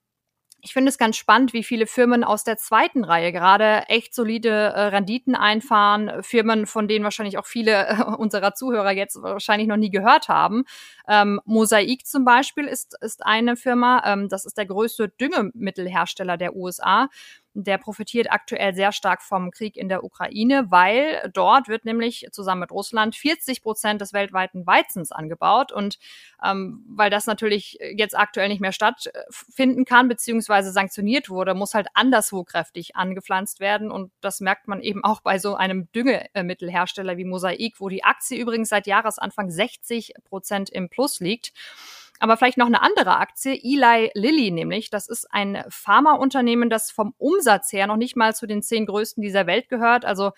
ich 0.65 0.73
finde 0.73 0.91
es 0.91 0.99
ganz 0.99 1.17
spannend, 1.17 1.53
wie 1.55 1.65
viele 1.65 1.89
Firmen 1.89 2.23
aus 2.23 2.45
der 2.45 2.57
zweiten 2.57 3.03
Reihe 3.03 3.33
gerade 3.33 3.83
echt 3.89 4.15
solide 4.15 4.49
äh, 4.49 4.81
Renditen 4.83 5.35
einfahren. 5.35 6.23
Firmen, 6.23 6.67
von 6.67 6.87
denen 6.87 7.03
wahrscheinlich 7.03 7.37
auch 7.37 7.47
viele 7.47 7.89
äh, 7.89 8.03
unserer 8.03 8.55
Zuhörer 8.55 8.93
jetzt 8.93 9.21
wahrscheinlich 9.21 9.67
noch 9.67 9.77
nie 9.77 9.91
gehört 9.91 10.29
haben. 10.29 10.63
Ähm, 11.09 11.41
Mosaik 11.45 12.07
zum 12.07 12.25
Beispiel 12.25 12.67
ist, 12.67 12.97
ist 13.01 13.27
eine 13.27 13.57
Firma, 13.57 14.05
ähm, 14.07 14.29
das 14.29 14.45
ist 14.45 14.57
der 14.57 14.67
größte 14.67 15.09
Düngemittelhersteller 15.09 16.37
der 16.37 16.55
USA 16.55 17.09
der 17.55 17.79
profitiert 17.79 18.31
aktuell 18.31 18.75
sehr 18.75 18.93
stark 18.93 19.23
vom 19.23 19.51
Krieg 19.51 19.77
in 19.77 19.89
der 19.89 20.05
Ukraine, 20.05 20.71
weil 20.71 21.31
dort 21.35 21.69
wird 21.69 21.85
nämlich 21.85 22.27
zusammen 22.33 22.61
mit 22.61 22.71
Russland 22.71 23.15
40 23.15 23.63
Prozent 23.63 24.01
des 24.01 24.13
weltweiten 24.13 24.67
Weizens 24.67 25.13
angebaut. 25.13 25.73
Und 25.73 25.99
ähm, 26.43 26.85
weil 26.89 27.11
das 27.11 27.27
natürlich 27.27 27.79
jetzt 27.95 28.17
aktuell 28.17 28.49
nicht 28.49 28.61
mehr 28.61 28.73
stattfinden 28.73 29.85
kann, 29.85 30.09
beziehungsweise 30.09 30.73
sanktioniert 30.73 31.29
wurde, 31.29 31.55
muss 31.55 31.75
halt 31.75 31.89
anderswo 31.95 32.45
kräftig 32.45 32.97
angepflanzt 32.97 33.61
werden. 33.61 33.91
Und 33.91 34.13
das 34.21 34.41
merkt 34.41 34.69
man 34.69 34.81
eben 34.81 35.05
auch 35.05 35.21
bei 35.21 35.39
so 35.39 35.55
einem 35.55 35.91
Düngemittelhersteller 35.93 37.17
wie 37.17 37.25
Mosaik, 37.25 37.81
wo 37.81 37.89
die 37.89 38.05
Aktie 38.05 38.39
übrigens 38.39 38.71
seit 38.71 38.87
Jahresanfang 38.87 39.51
60 39.51 40.15
Prozent 40.25 40.71
im 40.71 40.89
Plus 40.89 41.21
liegt. 41.21 41.53
Aber 42.23 42.37
vielleicht 42.37 42.57
noch 42.57 42.69
eine 42.69 42.83
andere 42.83 43.17
Aktie, 43.17 43.59
Eli 43.65 44.13
Lilly 44.15 44.53
nämlich. 44.53 44.91
Das 44.91 45.09
ist 45.09 45.27
ein 45.33 45.65
Pharmaunternehmen, 45.69 46.71
das 46.71 46.93
vom 46.93 47.15
Umsatz 47.19 47.73
her 47.73 47.89
noch 47.89 47.97
nicht 47.97 48.15
mal 48.15 48.33
zu 48.33 48.47
den 48.47 48.63
zehn 48.63 48.87
größten 48.87 49.25
dieser 49.25 49.49
Welt 49.49 49.69
gehört. 49.69 50.05
Also 50.05 50.31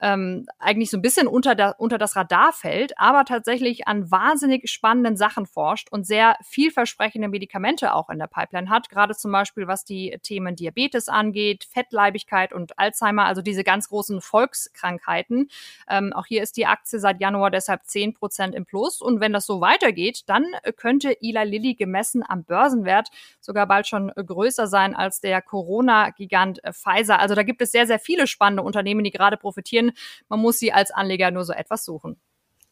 ähm, 0.00 0.46
eigentlich 0.58 0.90
so 0.90 0.96
ein 0.96 1.02
bisschen 1.02 1.26
unter, 1.26 1.54
da, 1.54 1.70
unter 1.70 1.98
das 1.98 2.16
Radar 2.16 2.52
fällt, 2.52 2.98
aber 2.98 3.24
tatsächlich 3.24 3.88
an 3.88 4.10
wahnsinnig 4.10 4.68
spannenden 4.70 5.16
Sachen 5.16 5.46
forscht 5.46 5.90
und 5.90 6.06
sehr 6.06 6.36
vielversprechende 6.42 7.28
Medikamente 7.28 7.94
auch 7.94 8.10
in 8.10 8.18
der 8.18 8.26
Pipeline 8.26 8.70
hat, 8.70 8.88
gerade 8.90 9.14
zum 9.14 9.32
Beispiel 9.32 9.66
was 9.66 9.84
die 9.84 10.18
Themen 10.22 10.56
Diabetes 10.56 11.08
angeht, 11.08 11.64
Fettleibigkeit 11.70 12.52
und 12.52 12.78
Alzheimer, 12.78 13.24
also 13.24 13.42
diese 13.42 13.64
ganz 13.64 13.88
großen 13.88 14.20
Volkskrankheiten. 14.20 15.48
Ähm, 15.88 16.12
auch 16.12 16.26
hier 16.26 16.42
ist 16.42 16.56
die 16.56 16.66
Aktie 16.66 16.98
seit 16.98 17.20
Januar 17.20 17.50
deshalb 17.50 17.84
10 17.84 18.14
Prozent 18.14 18.54
im 18.54 18.66
Plus 18.66 19.00
und 19.00 19.20
wenn 19.20 19.32
das 19.32 19.46
so 19.46 19.60
weitergeht, 19.60 20.22
dann 20.26 20.44
könnte 20.76 21.16
Eli 21.20 21.44
Lilly 21.44 21.74
gemessen 21.74 22.22
am 22.26 22.44
Börsenwert 22.44 23.08
sogar 23.40 23.66
bald 23.66 23.86
schon 23.86 24.12
größer 24.14 24.66
sein 24.66 24.94
als 24.94 25.20
der 25.20 25.42
Corona-Gigant 25.42 26.60
Pfizer. 26.72 27.18
Also 27.18 27.34
da 27.34 27.42
gibt 27.42 27.62
es 27.62 27.72
sehr, 27.72 27.86
sehr 27.86 27.98
viele 27.98 28.26
spannende 28.26 28.62
Unternehmen, 28.62 29.04
die 29.04 29.10
gerade 29.10 29.36
profitieren. 29.36 29.87
Man 30.28 30.40
muss 30.40 30.58
sie 30.58 30.72
als 30.72 30.90
Anleger 30.90 31.30
nur 31.30 31.44
so 31.44 31.52
etwas 31.52 31.84
suchen 31.84 32.20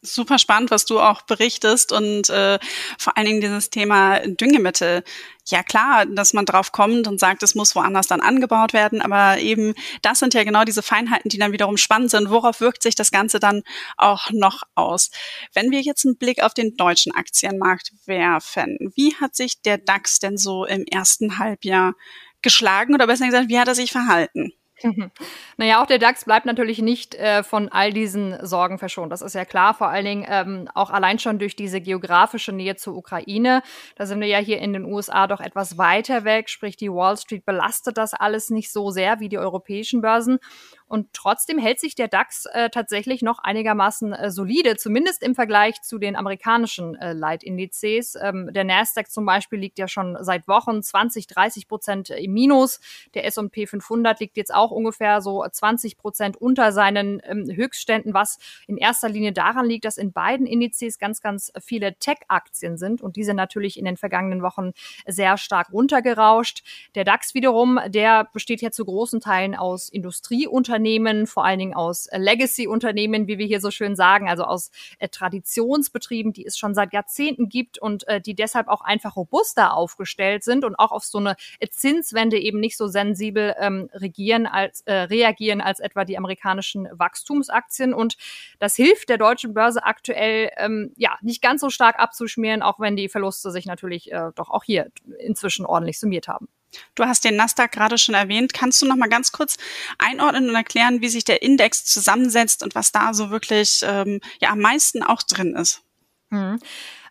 super 0.01 0.37
spannend, 0.37 0.71
was 0.71 0.85
du 0.85 0.99
auch 0.99 1.23
berichtest 1.23 1.91
und 1.91 2.29
äh, 2.29 2.59
vor 2.97 3.17
allen 3.17 3.25
Dingen 3.25 3.41
dieses 3.41 3.69
Thema 3.69 4.19
Düngemittel. 4.19 5.03
Ja 5.47 5.63
klar, 5.63 6.05
dass 6.05 6.33
man 6.33 6.45
drauf 6.45 6.71
kommt 6.71 7.07
und 7.07 7.19
sagt, 7.19 7.41
es 7.41 7.55
muss 7.55 7.75
woanders 7.75 8.07
dann 8.07 8.21
angebaut 8.21 8.73
werden, 8.73 9.01
aber 9.01 9.39
eben 9.39 9.73
das 10.01 10.19
sind 10.19 10.33
ja 10.33 10.43
genau 10.43 10.65
diese 10.65 10.83
Feinheiten, 10.83 11.29
die 11.29 11.37
dann 11.37 11.51
wiederum 11.51 11.77
spannend 11.77 12.11
sind. 12.11 12.29
Worauf 12.29 12.59
wirkt 12.59 12.83
sich 12.83 12.95
das 12.95 13.11
Ganze 13.11 13.39
dann 13.39 13.63
auch 13.95 14.29
noch 14.31 14.63
aus? 14.75 15.09
Wenn 15.53 15.71
wir 15.71 15.81
jetzt 15.81 16.05
einen 16.05 16.17
Blick 16.17 16.43
auf 16.43 16.53
den 16.53 16.75
deutschen 16.75 17.13
Aktienmarkt 17.13 17.91
werfen, 18.05 18.77
wie 18.95 19.15
hat 19.15 19.35
sich 19.35 19.61
der 19.61 19.77
DAX 19.77 20.19
denn 20.19 20.37
so 20.37 20.65
im 20.65 20.83
ersten 20.83 21.39
Halbjahr 21.39 21.93
geschlagen 22.41 22.93
oder 22.93 23.07
besser 23.07 23.25
gesagt, 23.25 23.49
wie 23.49 23.59
hat 23.59 23.67
er 23.67 23.75
sich 23.75 23.91
verhalten? 23.91 24.51
Naja, 25.57 25.81
auch 25.81 25.87
der 25.87 25.97
DAX 25.97 26.25
bleibt 26.25 26.45
natürlich 26.45 26.81
nicht 26.81 27.15
äh, 27.15 27.41
von 27.41 27.69
all 27.69 27.91
diesen 27.91 28.45
Sorgen 28.45 28.77
verschont. 28.77 29.11
Das 29.11 29.23
ist 29.23 29.33
ja 29.33 29.43
klar, 29.43 29.73
vor 29.73 29.87
allen 29.87 30.05
Dingen 30.05 30.25
ähm, 30.29 30.69
auch 30.75 30.91
allein 30.91 31.17
schon 31.17 31.39
durch 31.39 31.55
diese 31.55 31.81
geografische 31.81 32.51
Nähe 32.51 32.75
zur 32.75 32.95
Ukraine. 32.95 33.63
Da 33.95 34.05
sind 34.05 34.19
wir 34.19 34.27
ja 34.27 34.37
hier 34.37 34.59
in 34.59 34.73
den 34.73 34.85
USA 34.85 35.25
doch 35.25 35.39
etwas 35.39 35.77
weiter 35.77 36.25
weg, 36.25 36.49
sprich 36.49 36.77
die 36.77 36.91
Wall 36.91 37.17
Street 37.17 37.45
belastet 37.45 37.97
das 37.97 38.13
alles 38.13 38.49
nicht 38.49 38.71
so 38.71 38.91
sehr 38.91 39.19
wie 39.19 39.29
die 39.29 39.39
europäischen 39.39 40.01
Börsen. 40.01 40.39
Und 40.87 41.11
trotzdem 41.11 41.57
hält 41.57 41.81
sich 41.81 41.95
der 41.95 42.07
DAX 42.07 42.45
äh, 42.53 42.69
tatsächlich 42.69 43.21
noch 43.21 43.39
einigermaßen 43.39 44.13
äh, 44.13 44.31
solide, 44.31 44.77
zumindest 44.77 45.21
im 45.21 45.35
Vergleich 45.35 45.81
zu 45.81 45.97
den 45.97 46.15
amerikanischen 46.15 46.95
äh, 46.95 47.11
Leitindizes. 47.11 48.15
Ähm, 48.21 48.51
der 48.53 48.63
Nasdaq 48.63 49.11
zum 49.11 49.25
Beispiel 49.25 49.59
liegt 49.59 49.79
ja 49.79 49.89
schon 49.89 50.17
seit 50.21 50.47
Wochen 50.47 50.81
20, 50.81 51.27
30 51.27 51.67
Prozent 51.67 52.09
im 52.11 52.31
Minus. 52.31 52.79
Der 53.15 53.25
S&P 53.25 53.67
500 53.67 54.19
liegt 54.21 54.37
jetzt 54.37 54.53
auch 54.53 54.66
ungefähr 54.71 55.21
so 55.21 55.45
20 55.49 55.97
Prozent 55.97 56.37
unter 56.37 56.71
seinen 56.71 57.21
ähm, 57.23 57.49
Höchstständen, 57.53 58.13
was 58.13 58.39
in 58.67 58.77
erster 58.77 59.09
Linie 59.09 59.33
daran 59.33 59.65
liegt, 59.65 59.85
dass 59.85 59.97
in 59.97 60.11
beiden 60.11 60.45
Indizes 60.45 60.99
ganz, 60.99 61.21
ganz 61.21 61.51
viele 61.61 61.95
Tech-Aktien 61.95 62.77
sind 62.77 63.01
und 63.01 63.15
diese 63.15 63.33
natürlich 63.33 63.77
in 63.77 63.85
den 63.85 63.97
vergangenen 63.97 64.41
Wochen 64.41 64.71
sehr 65.05 65.37
stark 65.37 65.71
runtergerauscht. 65.71 66.63
Der 66.95 67.03
DAX 67.03 67.33
wiederum, 67.33 67.79
der 67.87 68.25
besteht 68.33 68.61
ja 68.61 68.71
zu 68.71 68.85
großen 68.85 69.19
Teilen 69.19 69.55
aus 69.55 69.89
Industrieunternehmen, 69.89 70.77
Unternehmen, 70.77 71.27
vor 71.27 71.45
allen 71.45 71.59
Dingen 71.59 71.73
aus 71.73 72.07
Legacy-Unternehmen, 72.11 73.27
wie 73.27 73.37
wir 73.37 73.45
hier 73.45 73.61
so 73.61 73.71
schön 73.71 73.95
sagen, 73.95 74.29
also 74.29 74.43
aus 74.43 74.71
äh, 74.99 75.09
Traditionsbetrieben, 75.09 76.33
die 76.33 76.45
es 76.45 76.57
schon 76.57 76.73
seit 76.73 76.93
Jahrzehnten 76.93 77.49
gibt 77.49 77.77
und 77.79 78.07
äh, 78.07 78.21
die 78.21 78.35
deshalb 78.35 78.67
auch 78.67 78.81
einfach 78.81 79.15
robuster 79.15 79.73
aufgestellt 79.73 80.43
sind 80.43 80.63
und 80.65 80.75
auch 80.75 80.91
auf 80.91 81.03
so 81.03 81.17
eine 81.17 81.35
Zinswende 81.69 82.37
eben 82.37 82.59
nicht 82.59 82.77
so 82.77 82.87
sensibel 82.87 83.55
ähm, 83.59 83.89
regieren 83.93 84.45
als 84.57 84.81
äh, 84.81 84.93
reagieren 84.93 85.61
als 85.61 85.79
etwa 85.79 86.03
die 86.03 86.17
amerikanischen 86.17 86.87
Wachstumsaktien. 86.91 87.93
Und 87.93 88.17
das 88.59 88.75
hilft 88.75 89.09
der 89.09 89.17
deutschen 89.17 89.53
Börse 89.53 89.83
aktuell 89.83 90.51
ähm, 90.57 90.91
ja 90.97 91.17
nicht 91.21 91.41
ganz 91.41 91.61
so 91.61 91.69
stark 91.69 91.99
abzuschmieren, 91.99 92.61
auch 92.61 92.79
wenn 92.79 92.95
die 92.95 93.09
Verluste 93.09 93.51
sich 93.51 93.65
natürlich 93.65 94.11
äh, 94.11 94.31
doch 94.35 94.49
auch 94.49 94.63
hier 94.63 94.89
inzwischen 95.19 95.65
ordentlich 95.65 95.99
summiert 95.99 96.27
haben. 96.27 96.47
Du 96.95 97.05
hast 97.05 97.23
den 97.23 97.35
Nasdaq 97.35 97.71
gerade 97.71 97.97
schon 97.97 98.15
erwähnt. 98.15 98.53
Kannst 98.53 98.81
du 98.81 98.87
noch 98.87 98.97
mal 98.97 99.09
ganz 99.09 99.31
kurz 99.31 99.57
einordnen 99.99 100.49
und 100.49 100.55
erklären, 100.55 101.01
wie 101.01 101.09
sich 101.09 101.23
der 101.23 101.41
Index 101.41 101.85
zusammensetzt 101.85 102.63
und 102.63 102.75
was 102.75 102.91
da 102.91 103.13
so 103.13 103.29
wirklich 103.29 103.81
ähm, 103.83 104.19
ja 104.41 104.49
am 104.49 104.59
meisten 104.59 105.03
auch 105.03 105.23
drin 105.23 105.55
ist? 105.55 105.81
Mhm. 106.29 106.59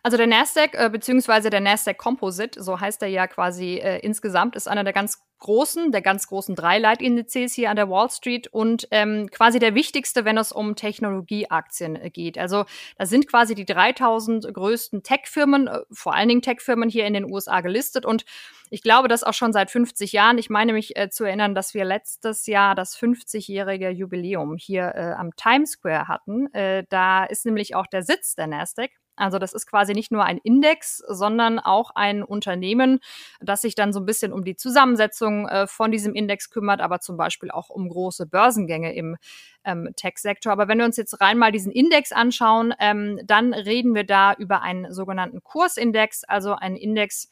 Also 0.03 0.17
der 0.17 0.27
Nasdaq 0.27 0.73
äh, 0.73 0.89
beziehungsweise 0.89 1.49
der 1.49 1.61
Nasdaq 1.61 1.97
Composite, 1.97 2.61
so 2.61 2.79
heißt 2.79 3.01
er 3.01 3.07
ja 3.07 3.27
quasi 3.27 3.75
äh, 3.75 3.99
insgesamt, 3.99 4.55
ist 4.55 4.67
einer 4.67 4.83
der 4.83 4.93
ganz 4.93 5.23
großen, 5.39 5.91
der 5.91 6.01
ganz 6.01 6.27
großen 6.27 6.55
drei 6.55 6.79
Leitindizes 6.79 7.53
hier 7.53 7.69
an 7.69 7.75
der 7.75 7.89
Wall 7.89 8.09
Street 8.09 8.47
und 8.47 8.87
ähm, 8.91 9.29
quasi 9.31 9.59
der 9.59 9.75
wichtigste, 9.75 10.25
wenn 10.25 10.37
es 10.37 10.51
um 10.51 10.75
Technologieaktien 10.75 11.95
äh, 11.95 12.09
geht. 12.09 12.37
Also 12.37 12.65
da 12.97 13.05
sind 13.05 13.27
quasi 13.27 13.53
die 13.53 13.65
3000 13.65 14.51
größten 14.51 15.03
Tech-Firmen, 15.03 15.67
äh, 15.67 15.81
vor 15.91 16.15
allen 16.15 16.29
Dingen 16.29 16.41
Tech-Firmen 16.41 16.89
hier 16.89 17.05
in 17.05 17.13
den 17.13 17.31
USA 17.31 17.61
gelistet 17.61 18.05
und 18.05 18.25
ich 18.69 18.81
glaube, 18.81 19.07
das 19.07 19.23
auch 19.23 19.33
schon 19.33 19.53
seit 19.53 19.71
50 19.71 20.11
Jahren. 20.11 20.37
Ich 20.37 20.49
meine 20.49 20.73
mich 20.73 20.97
äh, 20.97 21.09
zu 21.09 21.23
erinnern, 21.23 21.55
dass 21.55 21.73
wir 21.73 21.85
letztes 21.85 22.47
Jahr 22.47 22.75
das 22.75 22.97
50-jährige 22.97 23.89
Jubiläum 23.89 24.57
hier 24.57 24.93
äh, 24.93 25.13
am 25.17 25.35
Times 25.37 25.71
Square 25.71 26.07
hatten. 26.07 26.53
Äh, 26.53 26.83
da 26.89 27.23
ist 27.23 27.45
nämlich 27.45 27.75
auch 27.75 27.87
der 27.87 28.03
Sitz 28.03 28.35
der 28.35 28.47
Nasdaq. 28.47 28.91
Also 29.17 29.39
das 29.39 29.53
ist 29.53 29.67
quasi 29.67 29.93
nicht 29.93 30.11
nur 30.11 30.23
ein 30.23 30.37
Index, 30.37 30.97
sondern 31.07 31.59
auch 31.59 31.91
ein 31.95 32.23
Unternehmen, 32.23 32.99
das 33.41 33.61
sich 33.61 33.75
dann 33.75 33.91
so 33.91 33.99
ein 33.99 34.05
bisschen 34.05 34.31
um 34.31 34.43
die 34.43 34.55
Zusammensetzung 34.55 35.47
äh, 35.47 35.67
von 35.67 35.91
diesem 35.91 36.13
Index 36.13 36.49
kümmert, 36.49 36.81
aber 36.81 36.99
zum 36.99 37.17
Beispiel 37.17 37.51
auch 37.51 37.69
um 37.69 37.89
große 37.89 38.27
Börsengänge 38.27 38.93
im 38.93 39.17
ähm, 39.63 39.89
Tech-Sektor. 39.95 40.51
Aber 40.51 40.67
wenn 40.67 40.77
wir 40.77 40.85
uns 40.85 40.97
jetzt 40.97 41.19
rein 41.19 41.37
mal 41.37 41.51
diesen 41.51 41.71
Index 41.71 42.11
anschauen, 42.11 42.73
ähm, 42.79 43.19
dann 43.25 43.53
reden 43.53 43.95
wir 43.95 44.05
da 44.05 44.33
über 44.33 44.61
einen 44.61 44.93
sogenannten 44.93 45.43
Kursindex, 45.43 46.23
also 46.23 46.53
einen 46.53 46.77
Index, 46.77 47.29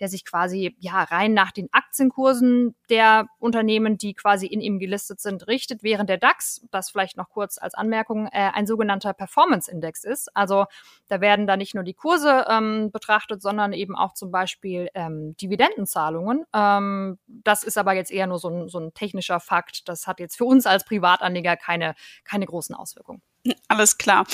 der 0.00 0.08
sich 0.08 0.24
quasi 0.24 0.76
ja 0.78 1.02
rein 1.02 1.34
nach 1.34 1.52
den 1.52 1.68
Aktienkursen 1.72 2.74
der 2.88 3.26
Unternehmen, 3.38 3.98
die 3.98 4.14
quasi 4.14 4.46
in 4.46 4.60
ihm 4.60 4.78
gelistet 4.78 5.20
sind, 5.20 5.46
richtet, 5.46 5.82
während 5.82 6.08
der 6.08 6.18
DAX, 6.18 6.66
das 6.70 6.90
vielleicht 6.90 7.16
noch 7.16 7.28
kurz 7.28 7.58
als 7.58 7.74
Anmerkung, 7.74 8.26
äh, 8.26 8.50
ein 8.52 8.66
sogenannter 8.66 9.12
Performance-Index 9.12 10.04
ist. 10.04 10.34
Also 10.36 10.66
da 11.08 11.20
werden 11.20 11.46
da 11.46 11.56
nicht 11.56 11.74
nur 11.74 11.84
die 11.84 11.94
Kurse 11.94 12.46
ähm, 12.48 12.90
betrachtet, 12.90 13.42
sondern 13.42 13.72
eben 13.72 13.96
auch 13.96 14.14
zum 14.14 14.30
Beispiel 14.30 14.88
ähm, 14.94 15.36
Dividendenzahlungen. 15.36 16.44
Ähm, 16.54 17.18
das 17.26 17.62
ist 17.62 17.78
aber 17.78 17.94
jetzt 17.94 18.10
eher 18.10 18.26
nur 18.26 18.38
so 18.38 18.48
ein, 18.48 18.68
so 18.68 18.78
ein 18.78 18.94
technischer 18.94 19.40
Fakt. 19.40 19.88
Das 19.88 20.06
hat 20.06 20.20
jetzt 20.20 20.36
für 20.36 20.44
uns 20.44 20.66
als 20.66 20.84
Privatanleger 20.84 21.56
keine, 21.56 21.94
keine 22.24 22.46
großen 22.46 22.74
Auswirkungen. 22.74 23.22
Alles 23.66 23.98
klar. 23.98 24.24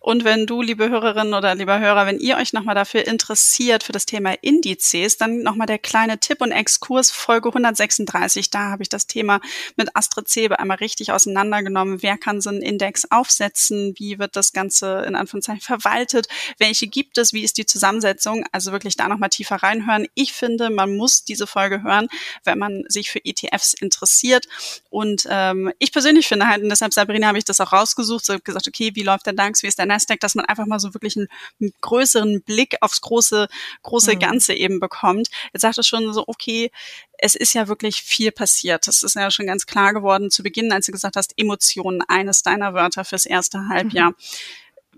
Und 0.00 0.24
wenn 0.24 0.46
du, 0.46 0.60
liebe 0.60 0.88
Hörerinnen 0.88 1.34
oder 1.34 1.54
lieber 1.54 1.78
Hörer, 1.78 2.04
wenn 2.06 2.18
ihr 2.18 2.36
euch 2.36 2.52
nochmal 2.52 2.74
dafür 2.74 3.06
interessiert, 3.06 3.84
für 3.84 3.92
das 3.92 4.06
Thema 4.06 4.34
Indizes, 4.40 5.18
dann 5.18 5.42
nochmal 5.42 5.68
der 5.68 5.78
kleine 5.78 6.18
Tipp 6.18 6.40
und 6.40 6.50
Exkurs 6.50 7.12
Folge 7.12 7.50
136. 7.50 8.50
Da 8.50 8.70
habe 8.70 8.82
ich 8.82 8.88
das 8.88 9.06
Thema 9.06 9.40
mit 9.76 9.94
Astrid 9.94 10.26
Zebe 10.26 10.58
einmal 10.58 10.78
richtig 10.78 11.12
auseinandergenommen. 11.12 12.02
Wer 12.02 12.18
kann 12.18 12.40
so 12.40 12.50
einen 12.50 12.60
Index 12.60 13.08
aufsetzen? 13.08 13.94
Wie 13.98 14.18
wird 14.18 14.34
das 14.34 14.52
Ganze 14.52 15.04
in 15.06 15.14
Anführungszeichen 15.14 15.60
verwaltet? 15.62 16.26
Welche 16.58 16.88
gibt 16.88 17.18
es? 17.18 17.32
Wie 17.32 17.44
ist 17.44 17.58
die 17.58 17.66
Zusammensetzung? 17.66 18.44
Also 18.50 18.72
wirklich 18.72 18.96
da 18.96 19.06
nochmal 19.06 19.30
tiefer 19.30 19.56
reinhören. 19.56 20.08
Ich 20.14 20.32
finde, 20.32 20.70
man 20.70 20.96
muss 20.96 21.22
diese 21.22 21.46
Folge 21.46 21.84
hören, 21.84 22.08
wenn 22.42 22.58
man 22.58 22.82
sich 22.88 23.12
für 23.12 23.24
ETFs 23.24 23.74
interessiert. 23.74 24.48
Und 24.90 25.28
ähm, 25.30 25.72
ich 25.78 25.92
persönlich 25.92 26.26
finde 26.26 26.48
halt, 26.48 26.64
und 26.64 26.68
deshalb, 26.68 26.92
Sabrina, 26.92 27.28
habe 27.28 27.38
ich 27.38 27.44
das 27.44 27.60
auch 27.60 27.72
rausgesucht, 27.72 28.24
so 28.24 28.36
gesagt, 28.56 28.68
okay, 28.68 28.92
wie 28.94 29.02
läuft 29.02 29.26
der 29.26 29.32
DAX, 29.32 29.62
wie 29.62 29.66
ist 29.66 29.78
der 29.78 29.86
Nasdaq, 29.86 30.20
dass 30.20 30.34
man 30.34 30.46
einfach 30.46 30.66
mal 30.66 30.80
so 30.80 30.94
wirklich 30.94 31.16
einen, 31.16 31.28
einen 31.60 31.72
größeren 31.80 32.42
Blick 32.42 32.76
aufs 32.80 33.00
große, 33.00 33.48
große 33.82 34.14
mhm. 34.14 34.18
Ganze 34.18 34.54
eben 34.54 34.80
bekommt. 34.80 35.28
Jetzt 35.52 35.62
sagt 35.62 35.78
es 35.78 35.86
schon 35.86 36.12
so, 36.12 36.24
okay, 36.26 36.70
es 37.18 37.34
ist 37.34 37.54
ja 37.54 37.68
wirklich 37.68 38.02
viel 38.02 38.32
passiert. 38.32 38.86
Das 38.86 39.02
ist 39.02 39.14
ja 39.14 39.30
schon 39.30 39.46
ganz 39.46 39.66
klar 39.66 39.92
geworden 39.92 40.30
zu 40.30 40.42
Beginn, 40.42 40.72
als 40.72 40.86
du 40.86 40.92
gesagt 40.92 41.16
hast, 41.16 41.34
Emotionen, 41.36 42.02
eines 42.08 42.42
deiner 42.42 42.74
Wörter 42.74 43.04
fürs 43.04 43.26
erste 43.26 43.68
Halbjahr. 43.68 44.10
Mhm. 44.10 44.16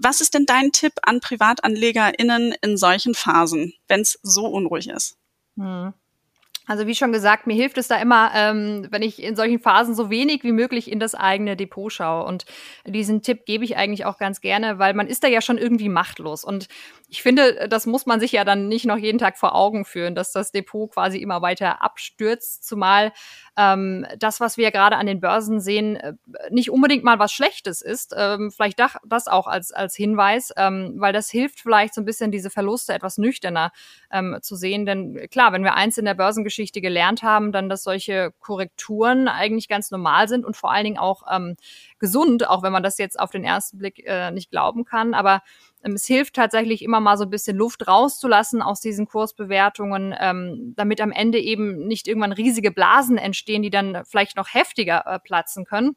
Was 0.01 0.21
ist 0.21 0.35
denn 0.35 0.47
dein 0.47 0.71
Tipp 0.71 0.93
an 1.03 1.21
PrivatanlegerInnen 1.21 2.55
in 2.63 2.77
solchen 2.77 3.15
Phasen, 3.15 3.75
wenn 3.89 4.01
es 4.01 4.19
so 4.23 4.47
unruhig 4.47 4.89
ist? 4.89 5.17
Mhm. 5.57 5.93
Also 6.69 6.87
wie 6.87 6.95
schon 6.95 7.13
gesagt, 7.13 7.47
mir 7.47 7.57
hilft 7.57 7.79
es 7.79 7.89
da 7.89 7.97
immer, 7.97 8.31
ähm, 8.35 8.87
wenn 8.91 9.01
ich 9.01 9.23
in 9.23 9.35
solchen 9.37 9.59
Phasen 9.59 9.95
so 9.95 10.11
wenig 10.11 10.45
wie 10.45 10.53
möglich 10.53 10.93
in 10.93 11.01
das 11.01 11.15
eigene 11.15 11.57
Depot 11.57 11.91
schaue. 11.91 12.27
Und 12.27 12.45
diesen 12.85 13.23
Tipp 13.23 13.47
gebe 13.47 13.65
ich 13.65 13.79
eigentlich 13.79 14.05
auch 14.05 14.19
ganz 14.19 14.43
gerne, 14.43 14.79
weil 14.79 14.93
man 14.93 15.07
ist 15.07 15.25
da 15.25 15.29
ja 15.29 15.41
schon 15.41 15.57
irgendwie 15.57 15.89
machtlos. 15.89 16.45
Und 16.45 16.69
ich 17.11 17.23
finde, 17.23 17.69
das 17.69 17.87
muss 17.87 18.05
man 18.05 18.21
sich 18.21 18.33
ja 18.33 18.45
dann 18.45 18.69
nicht 18.69 18.85
noch 18.85 18.99
jeden 18.99 19.19
Tag 19.19 19.39
vor 19.39 19.55
Augen 19.55 19.87
führen, 19.87 20.15
dass 20.15 20.33
das 20.33 20.53
Depot 20.53 20.93
quasi 20.93 21.19
immer 21.19 21.41
weiter 21.41 21.83
abstürzt, 21.83 22.67
zumal 22.67 23.13
ähm, 23.57 24.07
das, 24.19 24.41
was 24.41 24.59
wir 24.59 24.71
gerade 24.71 24.97
an 24.97 25.07
den 25.07 25.21
Börsen 25.21 25.59
sehen, 25.59 25.97
äh, 25.97 26.13
nicht 26.51 26.71
unbedingt 26.71 27.05
mal 27.05 27.19
was 27.19 27.33
Schlechtes 27.33 27.81
ist. 27.81 28.15
Ähm, 28.17 28.51
vielleicht 28.51 28.79
das 28.79 29.27
auch 29.27 29.47
als, 29.47 29.73
als 29.73 29.97
Hinweis, 29.97 30.53
ähm, 30.57 30.97
weil 30.99 31.15
das 31.15 31.31
hilft 31.31 31.61
vielleicht 31.61 31.95
so 31.95 32.03
ein 32.03 32.05
bisschen 32.05 32.31
diese 32.31 32.51
Verluste 32.51 32.93
etwas 32.93 33.17
nüchterner 33.17 33.73
ähm, 34.13 34.37
zu 34.43 34.55
sehen. 34.55 34.85
Denn 34.85 35.29
klar, 35.31 35.53
wenn 35.53 35.65
wir 35.65 35.75
eins 35.75 35.97
in 35.97 36.05
der 36.05 36.15
Börsengeschichte 36.15 36.83
gelernt 36.83 37.23
haben, 37.23 37.53
dann, 37.53 37.71
dass 37.71 37.85
solche 37.85 38.33
Korrekturen 38.39 39.29
eigentlich 39.29 39.69
ganz 39.69 39.91
normal 39.91 40.29
sind 40.29 40.45
und 40.45 40.59
vor 40.59 40.71
allen 40.73 40.85
Dingen 40.85 40.99
auch 40.99 41.23
ähm, 41.31 41.57
gesund, 41.99 42.47
auch 42.47 42.63
wenn 42.63 42.73
man 42.73 42.83
das 42.83 42.99
jetzt 42.99 43.19
auf 43.19 43.31
den 43.31 43.45
ersten 43.45 43.79
Blick 43.79 44.05
äh, 44.07 44.31
nicht 44.31 44.51
glauben 44.51 44.85
kann. 44.85 45.15
Aber 45.15 45.41
es 45.83 46.07
hilft 46.07 46.35
tatsächlich 46.35 46.83
immer 46.83 47.01
mal 47.01 47.17
so 47.17 47.25
ein 47.25 47.31
bisschen 47.31 47.57
Luft 47.57 47.87
rauszulassen 47.87 48.63
aus 48.63 48.81
diesen 48.81 49.07
Kursbewertungen, 49.07 50.15
ähm, 50.19 50.75
damit 50.77 51.01
am 51.01 51.13
Ende 51.13 51.39
eben 51.39 51.87
nicht 51.87 52.09
irgendwann 52.09 52.33
riesige 52.33 52.71
Blasen 52.71 53.19
entstehen, 53.19 53.63
die 53.63 53.71
dann 53.71 54.05
vielleicht 54.05 54.37
noch 54.37 54.53
heftiger 54.53 55.05
äh, 55.07 55.19
platzen 55.19 55.65
können. 55.65 55.97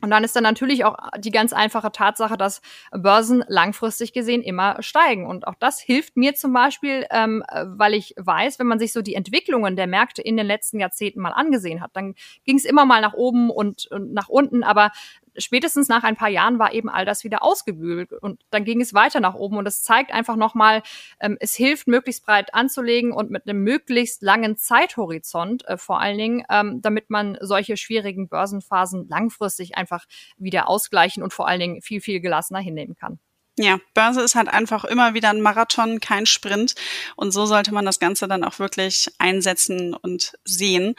Und 0.00 0.10
dann 0.10 0.22
ist 0.22 0.36
dann 0.36 0.44
natürlich 0.44 0.84
auch 0.84 0.96
die 1.18 1.32
ganz 1.32 1.52
einfache 1.52 1.90
Tatsache, 1.90 2.36
dass 2.36 2.60
Börsen 2.92 3.42
langfristig 3.48 4.12
gesehen 4.12 4.42
immer 4.42 4.80
steigen. 4.80 5.26
Und 5.26 5.48
auch 5.48 5.56
das 5.58 5.80
hilft 5.80 6.16
mir 6.16 6.34
zum 6.36 6.52
Beispiel, 6.52 7.04
ähm, 7.10 7.42
weil 7.64 7.94
ich 7.94 8.14
weiß, 8.16 8.60
wenn 8.60 8.68
man 8.68 8.78
sich 8.78 8.92
so 8.92 9.02
die 9.02 9.16
Entwicklungen 9.16 9.74
der 9.74 9.88
Märkte 9.88 10.22
in 10.22 10.36
den 10.36 10.46
letzten 10.46 10.78
Jahrzehnten 10.78 11.20
mal 11.20 11.32
angesehen 11.32 11.80
hat, 11.80 11.90
dann 11.94 12.14
ging 12.44 12.56
es 12.56 12.64
immer 12.64 12.84
mal 12.84 13.00
nach 13.00 13.14
oben 13.14 13.50
und, 13.50 13.88
und 13.90 14.12
nach 14.12 14.28
unten, 14.28 14.62
aber 14.62 14.92
spätestens 15.38 15.88
nach 15.88 16.02
ein 16.02 16.16
paar 16.16 16.28
Jahren 16.28 16.58
war 16.58 16.72
eben 16.72 16.88
all 16.88 17.04
das 17.04 17.24
wieder 17.24 17.42
ausgebügelt 17.42 18.12
und 18.12 18.42
dann 18.50 18.64
ging 18.64 18.80
es 18.80 18.94
weiter 18.94 19.20
nach 19.20 19.34
oben 19.34 19.56
und 19.56 19.66
es 19.66 19.82
zeigt 19.82 20.12
einfach 20.12 20.36
nochmal, 20.36 20.82
ähm, 21.20 21.36
es 21.40 21.54
hilft 21.54 21.86
möglichst 21.86 22.24
breit 22.24 22.54
anzulegen 22.54 23.12
und 23.12 23.30
mit 23.30 23.48
einem 23.48 23.62
möglichst 23.62 24.22
langen 24.22 24.56
Zeithorizont 24.56 25.66
äh, 25.66 25.76
vor 25.76 26.00
allen 26.00 26.18
Dingen, 26.18 26.44
ähm, 26.50 26.80
damit 26.82 27.10
man 27.10 27.38
solche 27.40 27.76
schwierigen 27.76 28.28
Börsenphasen 28.28 29.08
langfristig 29.08 29.76
einfach 29.76 30.04
wieder 30.36 30.68
ausgleichen 30.68 31.22
und 31.22 31.32
vor 31.32 31.48
allen 31.48 31.60
Dingen 31.60 31.82
viel, 31.82 32.00
viel 32.00 32.20
gelassener 32.20 32.60
hinnehmen 32.60 32.94
kann. 32.94 33.18
Ja, 33.64 33.78
Börse 33.94 34.22
ist 34.22 34.34
halt 34.34 34.48
einfach 34.48 34.84
immer 34.84 35.14
wieder 35.14 35.30
ein 35.30 35.40
Marathon, 35.40 36.00
kein 36.00 36.26
Sprint. 36.26 36.74
Und 37.16 37.32
so 37.32 37.46
sollte 37.46 37.72
man 37.72 37.84
das 37.84 37.98
Ganze 37.98 38.28
dann 38.28 38.44
auch 38.44 38.58
wirklich 38.58 39.10
einsetzen 39.18 39.94
und 39.94 40.32
sehen. 40.44 40.94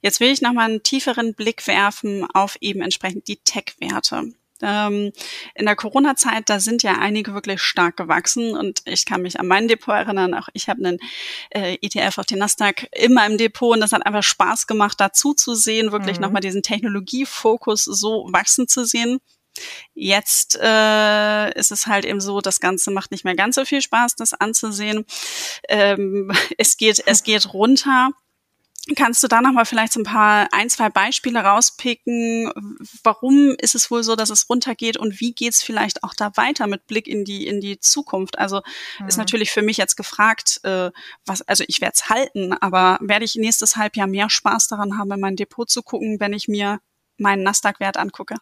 Jetzt 0.00 0.20
will 0.20 0.30
ich 0.30 0.42
nochmal 0.42 0.68
einen 0.68 0.82
tieferen 0.82 1.34
Blick 1.34 1.66
werfen 1.66 2.26
auf 2.32 2.56
eben 2.60 2.82
entsprechend 2.82 3.28
die 3.28 3.36
Tech-Werte 3.36 4.32
ähm, 4.62 5.12
in 5.54 5.66
der 5.66 5.76
Corona-Zeit, 5.76 6.48
da 6.48 6.60
sind 6.60 6.82
ja 6.82 6.92
einige 6.98 7.34
wirklich 7.34 7.60
stark 7.60 7.96
gewachsen 7.96 8.56
und 8.56 8.82
ich 8.86 9.04
kann 9.04 9.22
mich 9.22 9.38
an 9.38 9.46
mein 9.46 9.68
Depot 9.68 9.94
erinnern, 9.94 10.34
auch 10.34 10.48
ich 10.54 10.68
habe 10.68 10.84
einen 10.84 10.98
äh, 11.50 11.76
ETF 11.82 12.18
auf 12.18 12.26
den 12.26 12.38
Nasdaq 12.38 12.88
immer 12.92 13.26
im 13.26 13.36
Depot 13.36 13.74
und 13.74 13.80
das 13.80 13.92
hat 13.92 14.06
einfach 14.06 14.22
Spaß 14.22 14.66
gemacht, 14.66 14.98
dazu 15.00 15.34
zu 15.34 15.54
sehen, 15.54 15.92
wirklich 15.92 16.16
mhm. 16.18 16.22
nochmal 16.22 16.42
diesen 16.42 16.62
Technologiefokus 16.62 17.84
so 17.84 18.28
wachsen 18.30 18.68
zu 18.68 18.84
sehen. 18.84 19.18
Jetzt 19.94 20.58
äh, 20.60 21.52
ist 21.58 21.72
es 21.72 21.86
halt 21.86 22.04
eben 22.04 22.20
so, 22.20 22.40
das 22.40 22.60
Ganze 22.60 22.90
macht 22.90 23.10
nicht 23.10 23.24
mehr 23.24 23.36
ganz 23.36 23.56
so 23.56 23.64
viel 23.64 23.82
Spaß, 23.82 24.16
das 24.16 24.34
anzusehen. 24.34 25.04
Ähm, 25.68 26.32
es 26.58 26.76
geht, 26.76 27.02
es 27.06 27.22
geht 27.24 27.52
runter. 27.52 28.10
Kannst 28.96 29.22
du 29.22 29.28
da 29.28 29.40
nochmal 29.40 29.64
vielleicht 29.64 29.92
so 29.92 30.00
ein 30.00 30.04
paar, 30.04 30.48
ein, 30.50 30.68
zwei 30.68 30.88
Beispiele 30.88 31.38
rauspicken? 31.38 32.50
Warum 33.04 33.54
ist 33.60 33.76
es 33.76 33.92
wohl 33.92 34.02
so, 34.02 34.16
dass 34.16 34.28
es 34.28 34.50
runtergeht 34.50 34.96
und 34.96 35.20
wie 35.20 35.34
geht's 35.34 35.62
vielleicht 35.62 36.02
auch 36.02 36.14
da 36.14 36.36
weiter 36.36 36.66
mit 36.66 36.88
Blick 36.88 37.06
in 37.06 37.24
die, 37.24 37.46
in 37.46 37.60
die 37.60 37.78
Zukunft? 37.78 38.38
Also 38.40 38.60
mhm. 38.98 39.06
ist 39.06 39.18
natürlich 39.18 39.52
für 39.52 39.62
mich 39.62 39.76
jetzt 39.76 39.96
gefragt, 39.96 40.58
äh, 40.64 40.90
was, 41.24 41.42
also 41.42 41.62
ich 41.68 41.80
werde 41.80 41.92
es 41.94 42.08
halten, 42.08 42.54
aber 42.54 42.98
werde 43.00 43.24
ich 43.24 43.36
nächstes 43.36 43.76
Halbjahr 43.76 44.08
mehr 44.08 44.28
Spaß 44.28 44.66
daran 44.66 44.98
haben, 44.98 45.12
in 45.12 45.20
mein 45.20 45.36
Depot 45.36 45.70
zu 45.70 45.84
gucken, 45.84 46.18
wenn 46.18 46.32
ich 46.32 46.48
mir 46.48 46.80
meinen 47.18 47.44
Nasdaq-Wert 47.44 47.98
angucke? 47.98 48.34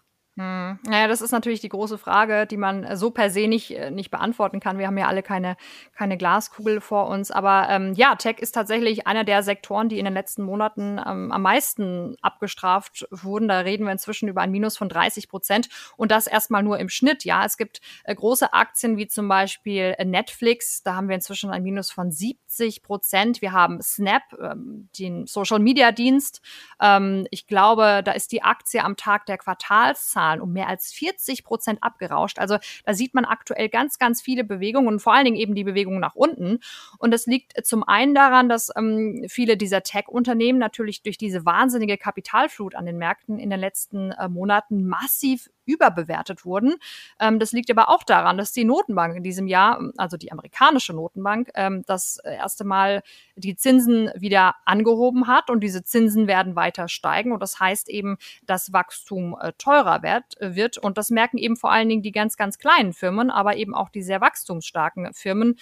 Hm. 0.70 0.78
Naja, 0.90 1.08
das 1.08 1.20
ist 1.20 1.32
natürlich 1.32 1.60
die 1.60 1.68
große 1.68 1.98
Frage, 1.98 2.46
die 2.46 2.56
man 2.56 2.84
äh, 2.84 2.96
so 2.96 3.10
per 3.10 3.30
se 3.30 3.46
nicht, 3.46 3.70
äh, 3.76 3.90
nicht 3.90 4.10
beantworten 4.10 4.60
kann. 4.60 4.78
Wir 4.78 4.86
haben 4.86 4.98
ja 4.98 5.06
alle 5.06 5.22
keine, 5.22 5.56
keine 5.94 6.16
Glaskugel 6.16 6.80
vor 6.80 7.08
uns. 7.08 7.30
Aber 7.30 7.68
ähm, 7.68 7.92
ja, 7.94 8.14
Tech 8.14 8.38
ist 8.38 8.52
tatsächlich 8.52 9.06
einer 9.06 9.24
der 9.24 9.42
Sektoren, 9.42 9.88
die 9.88 9.98
in 9.98 10.04
den 10.04 10.14
letzten 10.14 10.42
Monaten 10.42 11.00
ähm, 11.04 11.32
am 11.32 11.42
meisten 11.42 12.16
abgestraft 12.22 13.06
wurden. 13.10 13.48
Da 13.48 13.60
reden 13.60 13.84
wir 13.84 13.92
inzwischen 13.92 14.28
über 14.28 14.40
ein 14.40 14.50
Minus 14.50 14.76
von 14.76 14.88
30 14.88 15.28
Prozent 15.28 15.68
und 15.96 16.10
das 16.10 16.26
erstmal 16.26 16.62
nur 16.62 16.78
im 16.78 16.88
Schnitt. 16.88 17.24
Ja, 17.24 17.44
es 17.44 17.56
gibt 17.56 17.80
äh, 18.04 18.14
große 18.14 18.52
Aktien 18.52 18.96
wie 18.96 19.08
zum 19.08 19.28
Beispiel 19.28 19.94
äh, 19.98 20.04
Netflix. 20.04 20.82
Da 20.82 20.94
haben 20.94 21.08
wir 21.08 21.14
inzwischen 21.14 21.50
ein 21.50 21.62
Minus 21.62 21.90
von 21.90 22.10
70 22.10 22.82
Prozent. 22.82 23.42
Wir 23.42 23.52
haben 23.52 23.82
Snap, 23.82 24.22
ähm, 24.40 24.88
den 24.98 25.26
Social 25.26 25.58
Media 25.58 25.92
Dienst. 25.92 26.40
Ähm, 26.80 27.26
ich 27.30 27.46
glaube, 27.46 28.02
da 28.04 28.12
ist 28.12 28.32
die 28.32 28.42
Aktie 28.42 28.82
am 28.82 28.96
Tag 28.96 29.26
der 29.26 29.38
Quartalszahlen 29.38 30.30
Zahlen 30.30 30.40
um 30.40 30.52
mehr 30.52 30.59
als 30.68 30.92
40 30.92 31.44
Prozent 31.44 31.82
abgerauscht. 31.82 32.38
Also 32.38 32.58
da 32.84 32.94
sieht 32.94 33.14
man 33.14 33.24
aktuell 33.24 33.68
ganz, 33.68 33.98
ganz 33.98 34.22
viele 34.22 34.44
Bewegungen 34.44 34.88
und 34.88 35.00
vor 35.00 35.14
allen 35.14 35.24
Dingen 35.24 35.36
eben 35.36 35.54
die 35.54 35.64
Bewegungen 35.64 36.00
nach 36.00 36.14
unten. 36.14 36.58
Und 36.98 37.12
das 37.12 37.26
liegt 37.26 37.64
zum 37.66 37.82
einen 37.82 38.14
daran, 38.14 38.48
dass 38.48 38.70
ähm, 38.76 39.24
viele 39.28 39.56
dieser 39.56 39.82
Tech-Unternehmen 39.82 40.58
natürlich 40.58 41.02
durch 41.02 41.18
diese 41.18 41.44
wahnsinnige 41.44 41.98
Kapitalflut 41.98 42.74
an 42.74 42.86
den 42.86 42.98
Märkten 42.98 43.38
in 43.38 43.50
den 43.50 43.60
letzten 43.60 44.12
äh, 44.12 44.28
Monaten 44.28 44.86
massiv 44.86 45.50
überbewertet 45.70 46.44
wurden. 46.44 46.74
Ähm, 47.18 47.38
das 47.38 47.52
liegt 47.52 47.70
aber 47.70 47.88
auch 47.88 48.02
daran, 48.02 48.38
dass 48.38 48.52
die 48.52 48.64
Notenbank 48.64 49.16
in 49.16 49.22
diesem 49.22 49.46
Jahr, 49.46 49.80
also 49.96 50.16
die 50.16 50.32
amerikanische 50.32 50.92
Notenbank, 50.92 51.50
ähm, 51.54 51.82
das 51.86 52.18
erste 52.24 52.64
Mal 52.64 53.02
die 53.36 53.56
Zinsen 53.56 54.10
wieder 54.14 54.54
angehoben 54.64 55.26
hat 55.26 55.50
und 55.50 55.60
diese 55.60 55.84
Zinsen 55.84 56.26
werden 56.26 56.56
weiter 56.56 56.88
steigen 56.88 57.32
und 57.32 57.40
das 57.40 57.58
heißt 57.58 57.88
eben, 57.88 58.16
dass 58.44 58.72
Wachstum 58.72 59.36
äh, 59.40 59.52
teurer 59.58 60.02
wird, 60.02 60.36
wird 60.40 60.78
und 60.78 60.98
das 60.98 61.10
merken 61.10 61.38
eben 61.38 61.56
vor 61.56 61.72
allen 61.72 61.88
Dingen 61.88 62.02
die 62.02 62.12
ganz, 62.12 62.36
ganz 62.36 62.58
kleinen 62.58 62.92
Firmen, 62.92 63.30
aber 63.30 63.56
eben 63.56 63.74
auch 63.74 63.88
die 63.88 64.02
sehr 64.02 64.20
wachstumsstarken 64.20 65.12
Firmen, 65.12 65.56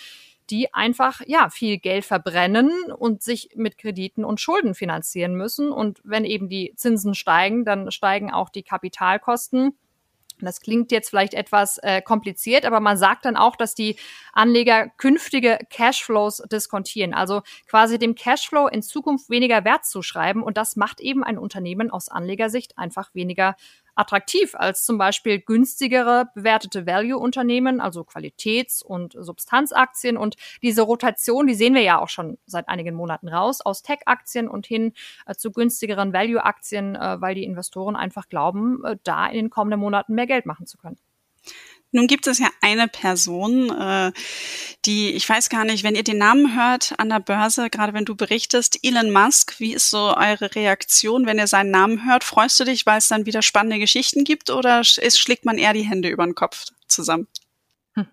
die 0.51 0.73
einfach 0.73 1.21
ja 1.27 1.51
viel 1.51 1.79
Geld 1.79 2.05
verbrennen 2.05 2.71
und 2.97 3.23
sich 3.23 3.51
mit 3.55 3.77
Krediten 3.77 4.25
und 4.25 4.41
Schulden 4.41 4.75
finanzieren 4.75 5.35
müssen. 5.35 5.71
Und 5.71 6.01
wenn 6.05 6.25
eben 6.25 6.49
die 6.49 6.73
Zinsen 6.77 7.15
steigen, 7.15 7.65
dann 7.65 7.91
steigen 7.91 8.33
auch 8.33 8.49
die 8.49 8.63
Kapitalkosten. 8.63 9.77
Das 10.47 10.61
klingt 10.61 10.93
jetzt 10.93 11.11
vielleicht 11.11 11.35
etwas 11.35 11.79
äh, 11.79 12.03
kompliziert, 12.03 12.65
aber 12.65 12.81
man 12.81 12.97
sagt 12.97 13.25
dann 13.25 13.37
auch, 13.37 13.57
dass 13.57 13.75
die 13.75 13.97
Anleger 14.33 14.89
künftige 14.97 15.59
Cashflows 15.71 16.43
diskontieren, 16.51 17.15
also 17.15 17.43
quasi 17.69 17.99
dem 17.99 18.15
Cashflow 18.15 18.69
in 18.69 18.83
Zukunft 18.83 19.31
weniger 19.31 19.65
Wert 19.65 19.85
zuschreiben. 19.85 20.43
Und 20.43 20.57
das 20.57 20.77
macht 20.77 21.01
eben 21.01 21.25
ein 21.25 21.39
Unternehmen 21.39 21.91
aus 21.91 22.09
Anlegersicht 22.09 22.79
einfach 22.79 23.15
weniger 23.15 23.57
attraktiv 23.99 24.55
als 24.55 24.85
zum 24.85 24.97
Beispiel 24.97 25.41
günstigere 25.41 26.29
bewertete 26.35 26.87
Value-Unternehmen, 26.87 27.81
also 27.81 28.05
Qualitäts- 28.05 28.83
und 28.83 29.15
Substanzaktien. 29.19 30.17
Und 30.17 30.37
diese 30.63 30.83
Rotation, 30.83 31.47
die 31.47 31.55
sehen 31.55 31.75
wir 31.75 31.83
ja 31.83 31.99
auch 31.99 32.09
schon 32.09 32.39
seit 32.47 32.69
einigen 32.69 32.95
Monaten 32.95 33.29
raus, 33.29 33.61
aus 33.61 33.83
Tech-Aktien 33.83 34.49
und 34.49 34.67
hin 34.67 34.93
äh, 35.27 35.35
zu 35.35 35.51
günstigeren 35.51 36.13
Value-Aktien, 36.13 36.95
äh, 36.95 37.21
weil 37.21 37.35
die 37.35 37.45
Investoren 37.45 37.97
einfach 37.97 38.29
glauben, 38.29 38.85
äh, 38.85 38.97
da 39.03 39.27
in 39.27 39.35
den 39.35 39.51
kommenden 39.51 39.81
Monaten 39.81 40.15
mehr 40.15 40.27
Geld 40.27 40.47
machen 40.47 40.67
zu 40.67 40.79
können. 40.79 40.99
Nun 41.91 42.07
gibt 42.07 42.27
es 42.27 42.39
ja 42.39 42.49
eine 42.61 42.87
Person, 42.87 43.71
äh, 43.71 44.13
die, 44.85 45.11
ich 45.13 45.27
weiß 45.27 45.49
gar 45.49 45.65
nicht, 45.65 45.85
wenn 45.85 45.95
ihr 45.95 46.05
den 46.05 46.19
Namen 46.19 46.55
hört 46.55 46.95
an 46.99 47.09
der 47.09 47.21
Börse, 47.21 47.71
gerade 47.71 47.95
wenn 47.95 48.05
du 48.05 48.15
berichtest, 48.15 48.79
Elon 48.83 49.11
Musk, 49.11 49.59
wie 49.59 49.73
ist 49.73 49.89
so 49.89 50.15
eure 50.15 50.55
Reaktion, 50.55 51.25
wenn 51.25 51.39
ihr 51.39 51.47
seinen 51.47 51.71
Namen 51.71 52.05
hört? 52.07 52.25
Freust 52.25 52.61
du 52.61 52.65
dich, 52.65 52.85
weil 52.85 52.99
es 52.99 53.09
dann 53.09 53.25
wieder 53.25 53.41
spannende 53.41 53.79
Geschichten 53.79 54.25
gibt 54.25 54.51
oder 54.51 54.81
ist, 54.81 55.19
schlägt 55.19 55.47
man 55.47 55.57
eher 55.57 55.73
die 55.73 55.89
Hände 55.89 56.09
über 56.09 56.25
den 56.25 56.35
Kopf 56.35 56.67
zusammen? 56.89 57.27
Hm. 57.95 58.07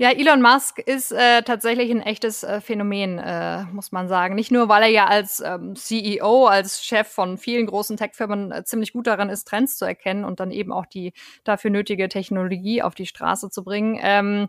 Ja, 0.00 0.12
Elon 0.12 0.40
Musk 0.40 0.78
ist 0.78 1.12
äh, 1.12 1.42
tatsächlich 1.42 1.90
ein 1.90 2.00
echtes 2.00 2.42
äh, 2.42 2.62
Phänomen, 2.62 3.18
äh, 3.18 3.64
muss 3.64 3.92
man 3.92 4.08
sagen. 4.08 4.34
Nicht 4.34 4.50
nur, 4.50 4.66
weil 4.70 4.84
er 4.84 4.88
ja 4.88 5.06
als 5.06 5.42
ähm, 5.44 5.76
CEO, 5.76 6.46
als 6.46 6.82
Chef 6.82 7.06
von 7.06 7.36
vielen 7.36 7.66
großen 7.66 7.98
Tech-Firmen 7.98 8.50
äh, 8.50 8.64
ziemlich 8.64 8.94
gut 8.94 9.06
darin 9.06 9.28
ist, 9.28 9.46
Trends 9.46 9.76
zu 9.76 9.84
erkennen 9.84 10.24
und 10.24 10.40
dann 10.40 10.52
eben 10.52 10.72
auch 10.72 10.86
die 10.86 11.12
dafür 11.44 11.70
nötige 11.70 12.08
Technologie 12.08 12.80
auf 12.80 12.94
die 12.94 13.04
Straße 13.04 13.50
zu 13.50 13.62
bringen. 13.62 13.98
Ähm, 14.00 14.48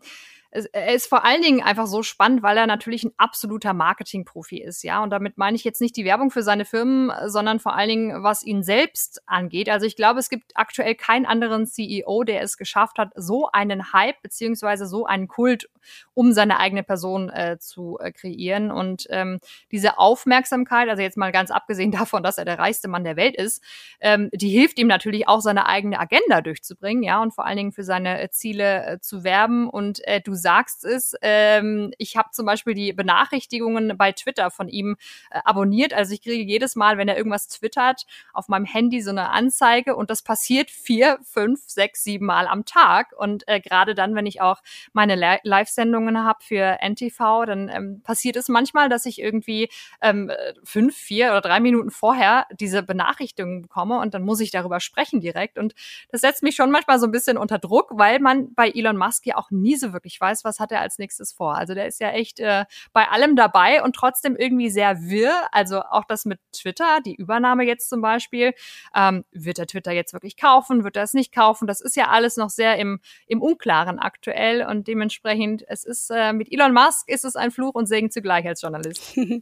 er 0.52 0.94
ist 0.94 1.08
vor 1.08 1.24
allen 1.24 1.42
Dingen 1.42 1.64
einfach 1.64 1.88
so 1.88 2.04
spannend, 2.04 2.44
weil 2.44 2.58
er 2.58 2.68
natürlich 2.68 3.04
ein 3.04 3.14
absoluter 3.18 3.74
Marketingprofi 3.74 4.62
ist, 4.62 4.84
ja. 4.84 5.02
Und 5.02 5.10
damit 5.10 5.38
meine 5.38 5.56
ich 5.56 5.64
jetzt 5.64 5.80
nicht 5.80 5.96
die 5.96 6.06
Werbung 6.06 6.30
für 6.30 6.44
seine 6.44 6.66
Firmen, 6.66 7.12
sondern 7.28 7.60
vor 7.60 7.76
allen 7.76 7.90
Dingen, 7.90 8.24
was 8.24 8.44
ihn 8.44 8.62
selbst 8.62 9.22
angeht. 9.26 9.70
Also 9.70 9.86
ich 9.86 9.96
glaube, 9.96 10.20
es 10.20 10.30
gibt 10.30 10.52
aktuell 10.56 10.96
keinen 10.96 11.26
anderen 11.26 11.66
CEO, 11.66 12.24
der 12.24 12.42
es 12.42 12.58
geschafft 12.58 12.98
hat, 12.98 13.12
so 13.16 13.50
einen 13.52 13.94
Hype 13.94 14.22
beziehungsweise 14.22 14.88
so 14.88 15.06
einen 15.06 15.28
Kult 15.28 15.70
um 16.14 16.34
seine 16.34 16.60
eigene 16.60 16.84
Person 16.84 17.30
äh, 17.30 17.58
zu 17.60 17.98
äh, 18.00 18.12
kreieren. 18.12 18.72
Und 18.72 19.08
ähm, 19.10 19.40
diese 19.72 19.98
Aufmerksamkeit, 19.98 20.90
also 20.90 21.02
jetzt 21.02 21.18
mal 21.18 21.32
ganz 21.32 21.52
abgesehen 21.52 21.92
davon, 22.02 22.24
dass 22.24 22.38
er 22.38 22.46
der 22.46 22.60
reichste 22.60 22.88
Mann 22.88 23.04
der 23.04 23.16
Welt 23.16 23.36
ist, 23.36 23.64
ähm, 24.00 24.30
die 24.34 24.50
hilft 24.50 24.80
ihm 24.80 24.88
natürlich 24.88 25.28
auch, 25.28 25.42
seine 25.42 25.66
eigene 25.66 26.00
Agenda 26.00 26.42
durchzubringen, 26.42 27.04
ja, 27.04 27.22
und 27.22 27.34
vor 27.34 27.46
allen 27.46 27.58
Dingen 27.58 27.72
für 27.72 27.84
seine 27.84 28.22
äh, 28.22 28.30
Ziele 28.30 28.86
äh, 28.86 29.00
zu 29.00 29.24
werben. 29.24 29.70
Und 29.70 30.06
äh, 30.08 30.22
du 30.22 30.36
sagst 30.42 30.86
es. 30.86 31.16
Ähm, 31.22 31.94
ich 31.98 32.18
habe 32.18 32.30
zum 32.32 32.46
Beispiel 32.46 32.74
die 32.74 32.94
Benachrichtigungen 32.94 33.98
bei 33.98 34.12
Twitter 34.12 34.52
von 34.52 34.68
ihm 34.68 34.98
äh, 35.30 35.40
abonniert. 35.46 35.94
Also 35.94 36.14
ich 36.14 36.22
kriege 36.22 36.44
jedes 36.44 36.76
Mal, 36.76 36.98
wenn 36.98 37.08
er 37.08 37.18
irgendwas 37.18 37.48
twittert, 37.48 38.06
auf 38.34 38.48
meinem 38.48 38.66
Handy 38.66 39.02
so 39.02 39.12
eine 39.12 39.30
Anzeige 39.30 39.96
und 39.96 40.10
das 40.10 40.22
passiert 40.22 40.70
vier, 40.70 41.20
fünf, 41.24 41.62
sechs, 41.68 42.04
sieben 42.04 42.26
Mal 42.26 42.48
am 42.48 42.66
Tag. 42.66 43.14
Und 43.18 43.48
äh, 43.48 43.60
gerade 43.60 43.96
dann, 43.96 44.16
wenn 44.16 44.26
ich 44.26 44.42
auch 44.42 44.62
meine 44.94 45.16
Live-Sendungen 45.44 46.24
habe 46.24 46.44
für 46.44 46.80
NTV, 46.82 47.46
dann 47.46 47.70
ähm, 47.70 48.02
passiert 48.04 48.36
es 48.36 48.50
manchmal, 48.50 48.90
dass 48.90 49.06
ich 49.06 49.22
irgendwie 49.22 49.70
ähm, 50.02 50.32
fünf, 50.64 50.96
vier 50.96 51.30
oder 51.32 51.42
drei 51.42 51.60
Minuten 51.60 51.92
vorher 51.92 52.48
diese 52.52 52.84
Benachrichtigungen 52.84 53.62
bekomme 53.62 54.00
und 54.00 54.14
dann 54.14 54.24
muss 54.24 54.40
ich 54.40 54.52
darüber 54.52 54.80
sprechen 54.80 55.22
direkt. 55.22 55.58
Und 55.58 55.74
das 56.12 56.22
setzt 56.22 56.44
mich 56.44 56.56
schon 56.56 56.72
manchmal 56.72 57.00
so 57.00 57.06
ein 57.06 57.12
bisschen 57.12 57.38
unter 57.38 57.60
Druck, 57.60 57.92
weil 57.94 58.20
man 58.20 58.54
bei 58.54 58.70
Elon 58.70 58.98
Musk 58.98 59.26
ja 59.26 59.38
auch 59.38 59.52
nie 59.52 59.76
so 59.76 59.94
wirklich 59.94 60.20
weiß, 60.20 60.31
was 60.44 60.60
hat 60.60 60.72
er 60.72 60.82
als 60.82 60.98
nächstes 60.98 61.34
vor. 61.34 61.56
Also 61.56 61.74
der 61.74 61.88
ist 61.88 62.00
ja 62.00 62.12
echt 62.12 62.40
äh, 62.40 62.66
bei 62.94 63.08
allem 63.08 63.36
dabei 63.36 63.84
und 63.84 63.96
trotzdem 63.96 64.36
irgendwie 64.36 64.70
sehr 64.70 65.02
wirr. 65.02 65.48
Also 65.52 65.82
auch 65.82 66.06
das 66.06 66.26
mit 66.26 66.40
Twitter, 66.54 67.00
die 67.06 67.16
Übernahme 67.16 67.64
jetzt 67.64 67.90
zum 67.90 68.02
Beispiel. 68.02 68.54
Ähm, 68.96 69.26
wird 69.32 69.60
er 69.60 69.68
Twitter 69.68 69.92
jetzt 69.92 70.14
wirklich 70.14 70.38
kaufen? 70.38 70.84
Wird 70.84 70.96
er 70.96 71.04
es 71.04 71.14
nicht 71.14 71.34
kaufen? 71.34 71.68
Das 71.68 71.82
ist 71.82 71.96
ja 71.96 72.10
alles 72.10 72.38
noch 72.38 72.50
sehr 72.50 72.78
im, 72.78 73.00
im 73.28 73.42
Unklaren 73.42 74.00
aktuell 74.00 74.66
und 74.66 74.88
dementsprechend, 74.88 75.64
es 75.68 75.84
ist 75.84 76.10
äh, 76.12 76.34
mit 76.34 76.52
Elon 76.52 76.74
Musk 76.74 77.08
ist 77.08 77.26
es 77.26 77.36
ein 77.36 77.52
Fluch 77.52 77.76
und 77.76 77.88
Segen 77.88 78.12
zugleich 78.12 78.46
als 78.48 78.62
Journalist. 78.62 79.16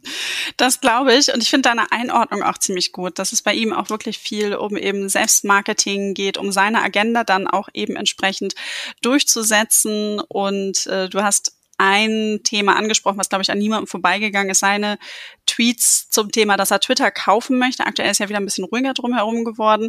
Das 0.56 0.80
glaube 0.80 1.14
ich 1.14 1.32
und 1.32 1.42
ich 1.42 1.50
finde 1.50 1.68
deine 1.68 1.90
Einordnung 1.92 2.42
auch 2.42 2.58
ziemlich 2.58 2.92
gut, 2.92 3.18
dass 3.18 3.32
es 3.32 3.42
bei 3.42 3.54
ihm 3.54 3.72
auch 3.72 3.88
wirklich 3.88 4.18
viel 4.18 4.54
um 4.54 4.76
eben 4.76 5.08
Selbstmarketing 5.08 6.14
geht, 6.14 6.38
um 6.38 6.52
seine 6.52 6.82
Agenda 6.82 7.24
dann 7.24 7.46
auch 7.46 7.68
eben 7.72 7.96
entsprechend 7.96 8.54
durchzusetzen 9.02 10.20
und 10.20 10.79
äh, 10.86 11.08
du 11.08 11.22
hast 11.22 11.56
ein 11.78 12.40
Thema 12.44 12.76
angesprochen, 12.76 13.18
was, 13.18 13.30
glaube 13.30 13.42
ich, 13.42 13.50
an 13.50 13.58
niemandem 13.58 13.86
vorbeigegangen 13.86 14.50
ist, 14.50 14.60
seine 14.60 14.98
Tweets 15.46 16.10
zum 16.10 16.30
Thema, 16.30 16.58
dass 16.58 16.70
er 16.70 16.80
Twitter 16.80 17.10
kaufen 17.10 17.58
möchte. 17.58 17.86
Aktuell 17.86 18.10
ist 18.10 18.18
ja 18.18 18.28
wieder 18.28 18.38
ein 18.38 18.44
bisschen 18.44 18.66
ruhiger 18.66 18.92
drumherum 18.92 19.46
geworden. 19.46 19.88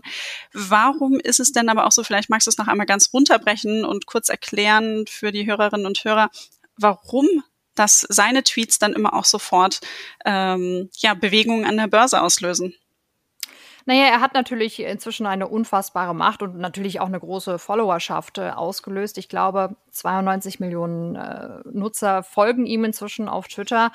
Warum 0.53 1.19
ist 1.19 1.41
es 1.41 1.51
denn 1.51 1.67
aber 1.67 1.85
auch 1.85 1.91
so, 1.91 2.03
vielleicht 2.05 2.29
magst 2.29 2.47
du 2.47 2.49
es 2.49 2.57
noch 2.57 2.69
einmal 2.69 2.85
ganz 2.85 3.09
runterbrechen 3.13 3.83
und 3.83 4.05
kurz 4.05 4.29
erklären 4.29 5.03
für 5.09 5.33
die 5.33 5.45
Hörerinnen 5.45 5.85
und 5.85 6.01
Hörer, 6.03 6.29
warum 6.77 7.27
dass 7.75 8.05
seine 8.09 8.43
Tweets 8.43 8.79
dann 8.79 8.93
immer 8.93 9.13
auch 9.13 9.25
sofort 9.25 9.79
ähm, 10.25 10.89
ja, 10.97 11.13
Bewegungen 11.13 11.65
an 11.65 11.77
der 11.77 11.87
Börse 11.87 12.21
auslösen. 12.21 12.75
Naja, 13.85 14.05
er 14.05 14.21
hat 14.21 14.33
natürlich 14.33 14.79
inzwischen 14.79 15.25
eine 15.25 15.47
unfassbare 15.47 16.13
Macht 16.13 16.43
und 16.43 16.57
natürlich 16.57 16.99
auch 16.99 17.07
eine 17.07 17.19
große 17.19 17.57
Followerschaft 17.57 18.37
äh, 18.37 18.51
ausgelöst. 18.51 19.17
Ich 19.17 19.27
glaube, 19.27 19.75
92 19.91 20.59
Millionen 20.59 21.15
äh, 21.15 21.59
Nutzer 21.71 22.23
folgen 22.23 22.65
ihm 22.65 22.83
inzwischen 22.85 23.27
auf 23.27 23.47
Twitter. 23.47 23.91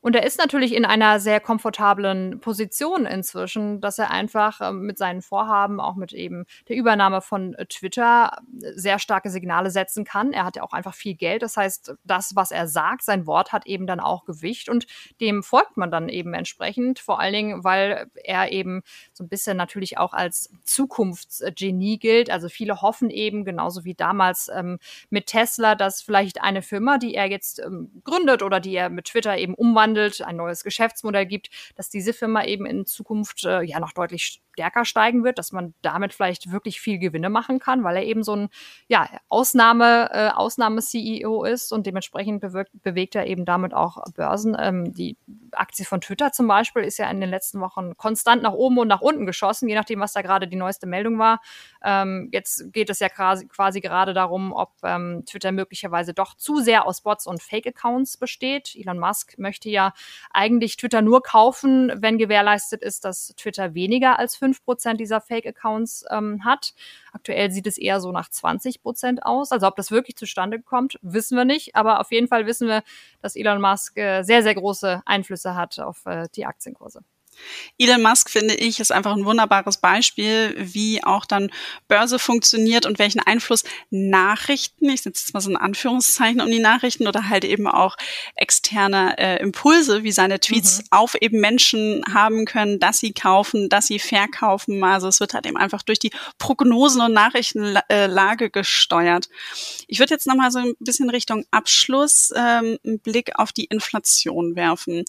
Und 0.00 0.14
er 0.14 0.24
ist 0.24 0.38
natürlich 0.38 0.74
in 0.74 0.84
einer 0.84 1.18
sehr 1.18 1.40
komfortablen 1.40 2.40
Position 2.40 3.04
inzwischen, 3.04 3.80
dass 3.80 3.98
er 3.98 4.10
einfach 4.10 4.60
äh, 4.60 4.72
mit 4.72 4.98
seinen 4.98 5.22
Vorhaben, 5.22 5.80
auch 5.80 5.96
mit 5.96 6.12
eben 6.12 6.44
der 6.68 6.76
Übernahme 6.76 7.20
von 7.20 7.54
äh, 7.54 7.66
Twitter, 7.66 8.38
sehr 8.74 8.98
starke 8.98 9.30
Signale 9.30 9.70
setzen 9.70 10.04
kann. 10.04 10.32
Er 10.32 10.44
hat 10.44 10.56
ja 10.56 10.62
auch 10.62 10.72
einfach 10.72 10.94
viel 10.94 11.14
Geld. 11.14 11.42
Das 11.42 11.56
heißt, 11.56 11.94
das, 12.04 12.36
was 12.36 12.52
er 12.52 12.68
sagt, 12.68 13.02
sein 13.02 13.26
Wort 13.26 13.52
hat 13.52 13.66
eben 13.66 13.86
dann 13.86 14.00
auch 14.00 14.24
Gewicht 14.24 14.68
und 14.68 14.86
dem 15.20 15.42
folgt 15.42 15.76
man 15.76 15.90
dann 15.90 16.08
eben 16.08 16.34
entsprechend. 16.34 17.00
Vor 17.00 17.18
allen 17.18 17.32
Dingen, 17.32 17.64
weil 17.64 18.08
er 18.14 18.52
eben 18.52 18.82
so 19.12 19.24
ein 19.24 19.28
bisschen 19.28 19.56
natürlich 19.56 19.98
auch 19.98 20.12
als 20.12 20.50
Zukunftsgenie 20.64 21.98
gilt. 21.98 22.30
Also 22.30 22.48
viele 22.48 22.82
hoffen 22.82 23.10
eben, 23.10 23.44
genauso 23.44 23.84
wie 23.84 23.94
damals 23.94 24.48
ähm, 24.54 24.78
mit 25.10 25.26
Tesla, 25.38 25.74
dass 25.76 26.02
vielleicht 26.02 26.42
eine 26.42 26.62
Firma, 26.62 26.98
die 26.98 27.14
er 27.14 27.26
jetzt 27.26 27.60
ähm, 27.60 28.02
gründet 28.02 28.42
oder 28.42 28.58
die 28.58 28.74
er 28.74 28.90
mit 28.90 29.06
Twitter 29.06 29.38
eben 29.38 29.54
umwandelt, 29.54 30.20
ein 30.22 30.36
neues 30.36 30.64
Geschäftsmodell 30.64 31.26
gibt, 31.26 31.50
dass 31.76 31.90
diese 31.90 32.12
Firma 32.12 32.44
eben 32.44 32.66
in 32.66 32.86
Zukunft 32.86 33.44
äh, 33.44 33.62
ja 33.62 33.78
noch 33.78 33.92
deutlich 33.92 34.42
stärker 34.58 34.84
steigen 34.84 35.22
wird, 35.22 35.38
dass 35.38 35.52
man 35.52 35.72
damit 35.82 36.12
vielleicht 36.12 36.50
wirklich 36.50 36.80
viel 36.80 36.98
Gewinne 36.98 37.30
machen 37.30 37.60
kann, 37.60 37.84
weil 37.84 37.94
er 37.94 38.02
eben 38.02 38.24
so 38.24 38.34
ein 38.34 38.48
ja, 38.88 39.08
Ausnahme, 39.28 40.10
äh, 40.12 40.30
Ausnahme-CEO 40.30 41.44
ist 41.44 41.72
und 41.72 41.86
dementsprechend 41.86 42.40
bewirkt, 42.40 42.72
bewegt 42.82 43.14
er 43.14 43.28
eben 43.28 43.44
damit 43.44 43.72
auch 43.72 44.02
Börsen. 44.16 44.56
Ähm, 44.58 44.92
die 44.92 45.16
Aktie 45.52 45.84
von 45.84 46.00
Twitter 46.00 46.32
zum 46.32 46.48
Beispiel 46.48 46.82
ist 46.82 46.98
ja 46.98 47.08
in 47.08 47.20
den 47.20 47.30
letzten 47.30 47.60
Wochen 47.60 47.96
konstant 47.96 48.42
nach 48.42 48.52
oben 48.52 48.78
und 48.78 48.88
nach 48.88 49.00
unten 49.00 49.26
geschossen, 49.26 49.68
je 49.68 49.76
nachdem, 49.76 50.00
was 50.00 50.12
da 50.12 50.22
gerade 50.22 50.48
die 50.48 50.56
neueste 50.56 50.88
Meldung 50.88 51.20
war. 51.20 51.40
Ähm, 51.84 52.28
jetzt 52.32 52.72
geht 52.72 52.90
es 52.90 52.98
ja 52.98 53.08
quasi, 53.08 53.46
quasi 53.46 53.80
gerade 53.80 54.12
darum, 54.12 54.52
ob 54.52 54.72
ähm, 54.82 55.22
Twitter 55.28 55.52
möglicherweise 55.52 56.14
doch 56.14 56.34
zu 56.34 56.60
sehr 56.60 56.86
aus 56.86 57.00
Bots 57.00 57.26
und 57.26 57.42
Fake-Accounts 57.42 58.16
besteht. 58.16 58.74
Elon 58.74 58.98
Musk 58.98 59.38
möchte 59.38 59.70
ja 59.70 59.92
eigentlich 60.30 60.76
Twitter 60.76 61.00
nur 61.00 61.22
kaufen, 61.22 61.92
wenn 61.96 62.18
gewährleistet 62.18 62.82
ist, 62.82 63.04
dass 63.04 63.34
Twitter 63.36 63.74
weniger 63.74 64.18
als 64.18 64.36
5 64.36 64.48
5 64.58 64.64
Prozent 64.64 65.00
dieser 65.00 65.20
Fake-Accounts 65.20 66.04
ähm, 66.10 66.44
hat. 66.44 66.74
Aktuell 67.12 67.50
sieht 67.50 67.66
es 67.66 67.78
eher 67.78 68.00
so 68.00 68.12
nach 68.12 68.28
20 68.28 68.82
Prozent 68.82 69.22
aus. 69.24 69.52
Also 69.52 69.66
ob 69.66 69.76
das 69.76 69.90
wirklich 69.90 70.16
zustande 70.16 70.60
kommt, 70.60 70.98
wissen 71.02 71.36
wir 71.36 71.44
nicht. 71.44 71.76
Aber 71.76 72.00
auf 72.00 72.10
jeden 72.10 72.28
Fall 72.28 72.46
wissen 72.46 72.68
wir, 72.68 72.82
dass 73.22 73.36
Elon 73.36 73.60
Musk 73.60 73.96
äh, 73.96 74.22
sehr, 74.22 74.42
sehr 74.42 74.54
große 74.54 75.02
Einflüsse 75.04 75.54
hat 75.54 75.78
auf 75.78 76.06
äh, 76.06 76.28
die 76.34 76.46
Aktienkurse. 76.46 77.02
Elon 77.78 78.02
Musk, 78.02 78.30
finde 78.30 78.54
ich, 78.54 78.80
ist 78.80 78.92
einfach 78.92 79.16
ein 79.16 79.24
wunderbares 79.24 79.78
Beispiel, 79.78 80.54
wie 80.58 81.02
auch 81.04 81.24
dann 81.24 81.50
Börse 81.86 82.18
funktioniert 82.18 82.86
und 82.86 82.98
welchen 82.98 83.20
Einfluss 83.20 83.64
Nachrichten, 83.90 84.88
ich 84.88 85.02
setze 85.02 85.22
jetzt 85.22 85.34
mal 85.34 85.40
so 85.40 85.50
ein 85.50 85.56
Anführungszeichen 85.56 86.40
um 86.40 86.50
die 86.50 86.58
Nachrichten 86.58 87.06
oder 87.06 87.28
halt 87.28 87.44
eben 87.44 87.66
auch 87.66 87.96
externe 88.34 89.16
äh, 89.18 89.42
Impulse, 89.42 90.02
wie 90.02 90.12
seine 90.12 90.40
Tweets 90.40 90.78
mhm. 90.78 90.84
auf 90.90 91.14
eben 91.20 91.40
Menschen 91.40 92.02
haben 92.12 92.44
können, 92.44 92.80
dass 92.80 92.98
sie 92.98 93.12
kaufen, 93.12 93.68
dass 93.68 93.86
sie 93.86 93.98
verkaufen. 93.98 94.82
Also 94.82 95.08
es 95.08 95.20
wird 95.20 95.34
halt 95.34 95.46
eben 95.46 95.56
einfach 95.56 95.82
durch 95.82 95.98
die 95.98 96.10
Prognosen 96.38 97.00
und 97.00 97.12
Nachrichtenlage 97.12 98.50
gesteuert. 98.50 99.28
Ich 99.86 99.98
würde 99.98 100.14
jetzt 100.14 100.26
nochmal 100.26 100.50
so 100.50 100.58
ein 100.58 100.74
bisschen 100.80 101.10
Richtung 101.10 101.44
Abschluss 101.50 102.32
ähm, 102.34 102.78
einen 102.84 103.00
Blick 103.00 103.38
auf 103.38 103.52
die 103.52 103.64
Inflation 103.64 104.56
werfen. 104.56 105.04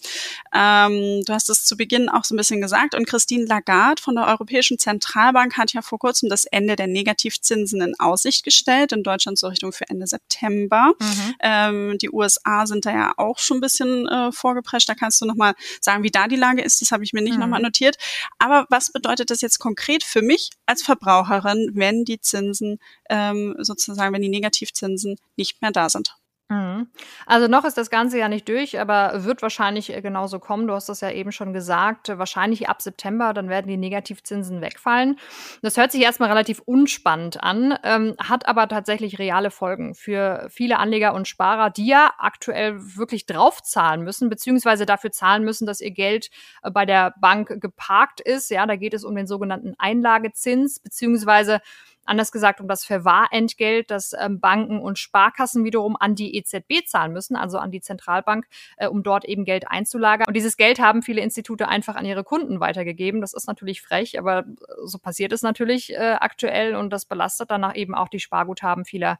Ähm, 0.53 1.23
du 1.25 1.33
hast 1.33 1.49
es 1.49 1.65
zu 1.65 1.77
Beginn 1.77 2.09
auch 2.09 2.18
auch 2.19 2.25
so 2.25 2.35
ein 2.35 2.37
bisschen 2.37 2.61
gesagt. 2.61 2.95
Und 2.95 3.07
Christine 3.07 3.45
Lagarde 3.45 4.01
von 4.01 4.15
der 4.15 4.27
Europäischen 4.27 4.77
Zentralbank 4.77 5.57
hat 5.57 5.73
ja 5.73 5.81
vor 5.81 5.99
kurzem 5.99 6.29
das 6.29 6.45
Ende 6.45 6.75
der 6.75 6.87
Negativzinsen 6.87 7.81
in 7.81 7.99
Aussicht 7.99 8.43
gestellt, 8.43 8.91
in 8.91 9.03
Deutschland 9.03 9.37
so 9.37 9.47
Richtung 9.47 9.71
für 9.71 9.89
Ende 9.89 10.07
September. 10.07 10.93
Mhm. 10.99 11.35
Ähm, 11.39 11.97
die 11.99 12.11
USA 12.11 12.65
sind 12.65 12.85
da 12.85 12.91
ja 12.91 13.13
auch 13.17 13.39
schon 13.39 13.57
ein 13.57 13.61
bisschen 13.61 14.07
äh, 14.07 14.31
vorgeprescht. 14.31 14.89
Da 14.89 14.95
kannst 14.95 15.21
du 15.21 15.25
nochmal 15.25 15.53
sagen, 15.81 16.03
wie 16.03 16.11
da 16.11 16.27
die 16.27 16.35
Lage 16.35 16.61
ist. 16.61 16.81
Das 16.81 16.91
habe 16.91 17.03
ich 17.03 17.13
mir 17.13 17.21
nicht 17.21 17.35
mhm. 17.35 17.41
nochmal 17.41 17.61
notiert. 17.61 17.97
Aber 18.37 18.65
was 18.69 18.91
bedeutet 18.91 19.29
das 19.29 19.41
jetzt 19.41 19.59
konkret 19.59 20.03
für 20.03 20.21
mich 20.21 20.49
als 20.65 20.83
Verbraucherin, 20.83 21.71
wenn 21.73 22.05
die 22.05 22.19
Zinsen 22.19 22.79
ähm, 23.09 23.55
sozusagen, 23.59 24.13
wenn 24.13 24.21
die 24.21 24.29
Negativzinsen 24.29 25.17
nicht 25.35 25.61
mehr 25.61 25.71
da 25.71 25.89
sind? 25.89 26.15
Mhm. 26.51 26.87
Also 27.27 27.47
noch 27.47 27.63
ist 27.63 27.77
das 27.77 27.91
Ganze 27.91 28.17
ja 28.17 28.27
nicht 28.27 28.49
durch, 28.49 28.79
aber 28.79 29.23
wird 29.23 29.43
wahrscheinlich 29.43 29.95
äh, 29.95 30.01
genauso 30.01 30.39
kommen. 30.39 30.65
Du 30.65 30.73
hast 30.73 30.89
das 30.89 31.01
ja 31.01 31.11
eben 31.11 31.31
schon 31.31 31.53
gesagt. 31.53 32.09
Wahrscheinlich 32.09 32.67
ab 32.67 32.81
September, 32.81 33.33
dann 33.33 33.49
werden 33.49 33.67
die 33.67 33.77
Negativzinsen 33.77 34.59
wegfallen. 34.59 35.19
Das 35.61 35.77
hört 35.77 35.91
sich 35.91 36.01
erstmal 36.01 36.29
relativ 36.29 36.59
unspannend 36.65 37.43
an, 37.43 37.77
ähm, 37.83 38.15
hat 38.17 38.47
aber 38.47 38.67
tatsächlich 38.67 39.19
reale 39.19 39.51
Folgen 39.51 39.93
für 39.93 40.47
viele 40.49 40.79
Anleger 40.79 41.13
und 41.13 41.27
Sparer, 41.27 41.69
die 41.69 41.85
ja 41.85 42.13
aktuell 42.17 42.79
wirklich 42.97 43.27
draufzahlen 43.27 44.01
müssen, 44.01 44.27
beziehungsweise 44.29 44.87
dafür 44.87 45.11
zahlen 45.11 45.43
müssen, 45.43 45.67
dass 45.67 45.81
ihr 45.81 45.91
Geld 45.91 46.31
äh, 46.63 46.71
bei 46.71 46.87
der 46.87 47.13
Bank 47.21 47.61
geparkt 47.61 48.21
ist. 48.21 48.49
Ja, 48.49 48.65
da 48.65 48.75
geht 48.75 48.95
es 48.95 49.03
um 49.03 49.15
den 49.15 49.27
sogenannten 49.27 49.75
Einlagezins, 49.77 50.79
beziehungsweise 50.79 51.59
Anders 52.05 52.31
gesagt 52.31 52.59
um 52.59 52.67
das 52.67 52.85
Verwahrentgelt, 52.85 53.91
das 53.91 54.13
ähm, 54.19 54.39
Banken 54.39 54.79
und 54.79 54.97
Sparkassen 54.97 55.63
wiederum 55.63 55.95
an 55.99 56.15
die 56.15 56.35
EZB 56.35 56.85
zahlen 56.85 57.13
müssen, 57.13 57.35
also 57.35 57.59
an 57.59 57.71
die 57.71 57.81
Zentralbank, 57.81 58.45
äh, 58.77 58.87
um 58.87 59.03
dort 59.03 59.25
eben 59.25 59.45
Geld 59.45 59.69
einzulagern. 59.69 60.27
Und 60.27 60.33
dieses 60.35 60.57
Geld 60.57 60.79
haben 60.79 61.01
viele 61.01 61.21
Institute 61.21 61.67
einfach 61.67 61.95
an 61.95 62.05
ihre 62.05 62.23
Kunden 62.23 62.59
weitergegeben. 62.59 63.21
Das 63.21 63.33
ist 63.33 63.47
natürlich 63.47 63.81
frech, 63.81 64.17
aber 64.17 64.45
so 64.83 64.97
passiert 64.97 65.31
es 65.33 65.41
natürlich 65.41 65.93
äh, 65.93 66.17
aktuell 66.19 66.75
und 66.75 66.91
das 66.91 67.05
belastet 67.05 67.51
danach 67.51 67.75
eben 67.75 67.93
auch 67.93 68.09
die 68.09 68.19
Sparguthaben 68.19 68.85
vieler 68.85 69.17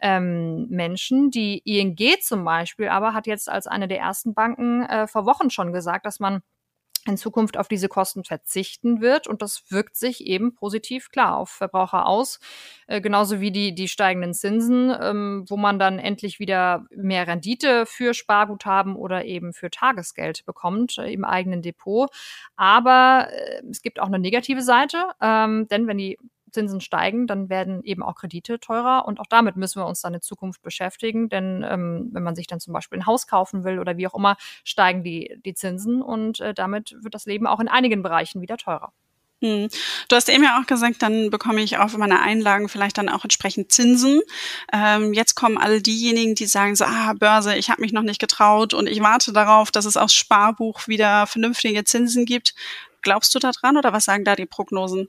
ähm, 0.00 0.66
Menschen. 0.68 1.30
Die 1.30 1.58
ING 1.64 1.96
zum 2.20 2.44
Beispiel 2.44 2.88
aber 2.88 3.14
hat 3.14 3.26
jetzt 3.26 3.48
als 3.48 3.66
eine 3.66 3.88
der 3.88 3.98
ersten 3.98 4.34
Banken 4.34 4.82
äh, 4.82 5.06
vor 5.06 5.26
Wochen 5.26 5.50
schon 5.50 5.72
gesagt, 5.72 6.06
dass 6.06 6.18
man 6.18 6.42
in 7.06 7.16
Zukunft 7.16 7.56
auf 7.56 7.68
diese 7.68 7.88
Kosten 7.88 8.24
verzichten 8.24 9.00
wird. 9.00 9.26
Und 9.26 9.42
das 9.42 9.64
wirkt 9.70 9.96
sich 9.96 10.24
eben 10.24 10.54
positiv 10.54 11.10
klar 11.10 11.36
auf 11.36 11.50
Verbraucher 11.50 12.06
aus, 12.06 12.38
äh, 12.86 13.00
genauso 13.00 13.40
wie 13.40 13.50
die, 13.50 13.74
die 13.74 13.88
steigenden 13.88 14.34
Zinsen, 14.34 14.94
ähm, 15.00 15.44
wo 15.48 15.56
man 15.56 15.78
dann 15.78 15.98
endlich 15.98 16.38
wieder 16.38 16.86
mehr 16.94 17.26
Rendite 17.26 17.86
für 17.86 18.14
Sparguthaben 18.14 18.96
oder 18.96 19.24
eben 19.24 19.52
für 19.52 19.70
Tagesgeld 19.70 20.44
bekommt 20.46 20.98
äh, 20.98 21.12
im 21.12 21.24
eigenen 21.24 21.62
Depot. 21.62 22.10
Aber 22.56 23.28
äh, 23.30 23.62
es 23.70 23.82
gibt 23.82 23.98
auch 23.98 24.06
eine 24.06 24.18
negative 24.18 24.62
Seite, 24.62 25.04
ähm, 25.20 25.66
denn 25.68 25.86
wenn 25.86 25.98
die 25.98 26.18
Zinsen 26.52 26.80
steigen, 26.80 27.26
dann 27.26 27.48
werden 27.48 27.82
eben 27.82 28.02
auch 28.02 28.14
Kredite 28.14 28.60
teurer 28.60 29.04
und 29.06 29.20
auch 29.20 29.26
damit 29.26 29.56
müssen 29.56 29.80
wir 29.80 29.86
uns 29.86 30.00
dann 30.00 30.14
in 30.14 30.20
Zukunft 30.20 30.62
beschäftigen, 30.62 31.28
denn 31.28 31.64
ähm, 31.68 32.10
wenn 32.12 32.22
man 32.22 32.36
sich 32.36 32.46
dann 32.46 32.60
zum 32.60 32.72
Beispiel 32.72 32.98
ein 33.00 33.06
Haus 33.06 33.26
kaufen 33.26 33.64
will 33.64 33.78
oder 33.78 33.96
wie 33.96 34.06
auch 34.06 34.14
immer, 34.14 34.36
steigen 34.64 35.02
die, 35.02 35.40
die 35.44 35.54
Zinsen 35.54 36.02
und 36.02 36.40
äh, 36.40 36.54
damit 36.54 36.96
wird 37.00 37.14
das 37.14 37.26
Leben 37.26 37.46
auch 37.46 37.60
in 37.60 37.68
einigen 37.68 38.02
Bereichen 38.02 38.40
wieder 38.40 38.56
teurer. 38.56 38.92
Hm. 39.42 39.68
Du 40.08 40.14
hast 40.14 40.28
eben 40.28 40.44
ja 40.44 40.60
auch 40.60 40.66
gesagt, 40.66 41.02
dann 41.02 41.30
bekomme 41.30 41.62
ich 41.62 41.76
auf 41.76 41.96
meine 41.96 42.20
Einlagen 42.20 42.68
vielleicht 42.68 42.96
dann 42.96 43.08
auch 43.08 43.24
entsprechend 43.24 43.72
Zinsen. 43.72 44.20
Ähm, 44.72 45.12
jetzt 45.12 45.34
kommen 45.34 45.58
alle 45.58 45.82
diejenigen, 45.82 46.36
die 46.36 46.46
sagen 46.46 46.76
so, 46.76 46.84
ah, 46.84 47.12
Börse, 47.18 47.56
ich 47.56 47.68
habe 47.68 47.80
mich 47.80 47.92
noch 47.92 48.02
nicht 48.02 48.20
getraut 48.20 48.72
und 48.72 48.88
ich 48.88 49.00
warte 49.00 49.32
darauf, 49.32 49.72
dass 49.72 49.84
es 49.84 49.96
aufs 49.96 50.14
Sparbuch 50.14 50.86
wieder 50.86 51.26
vernünftige 51.26 51.82
Zinsen 51.82 52.24
gibt. 52.24 52.54
Glaubst 53.02 53.34
du 53.34 53.40
da 53.40 53.50
dran 53.50 53.76
oder 53.76 53.92
was 53.92 54.04
sagen 54.04 54.24
da 54.24 54.36
die 54.36 54.46
Prognosen? 54.46 55.08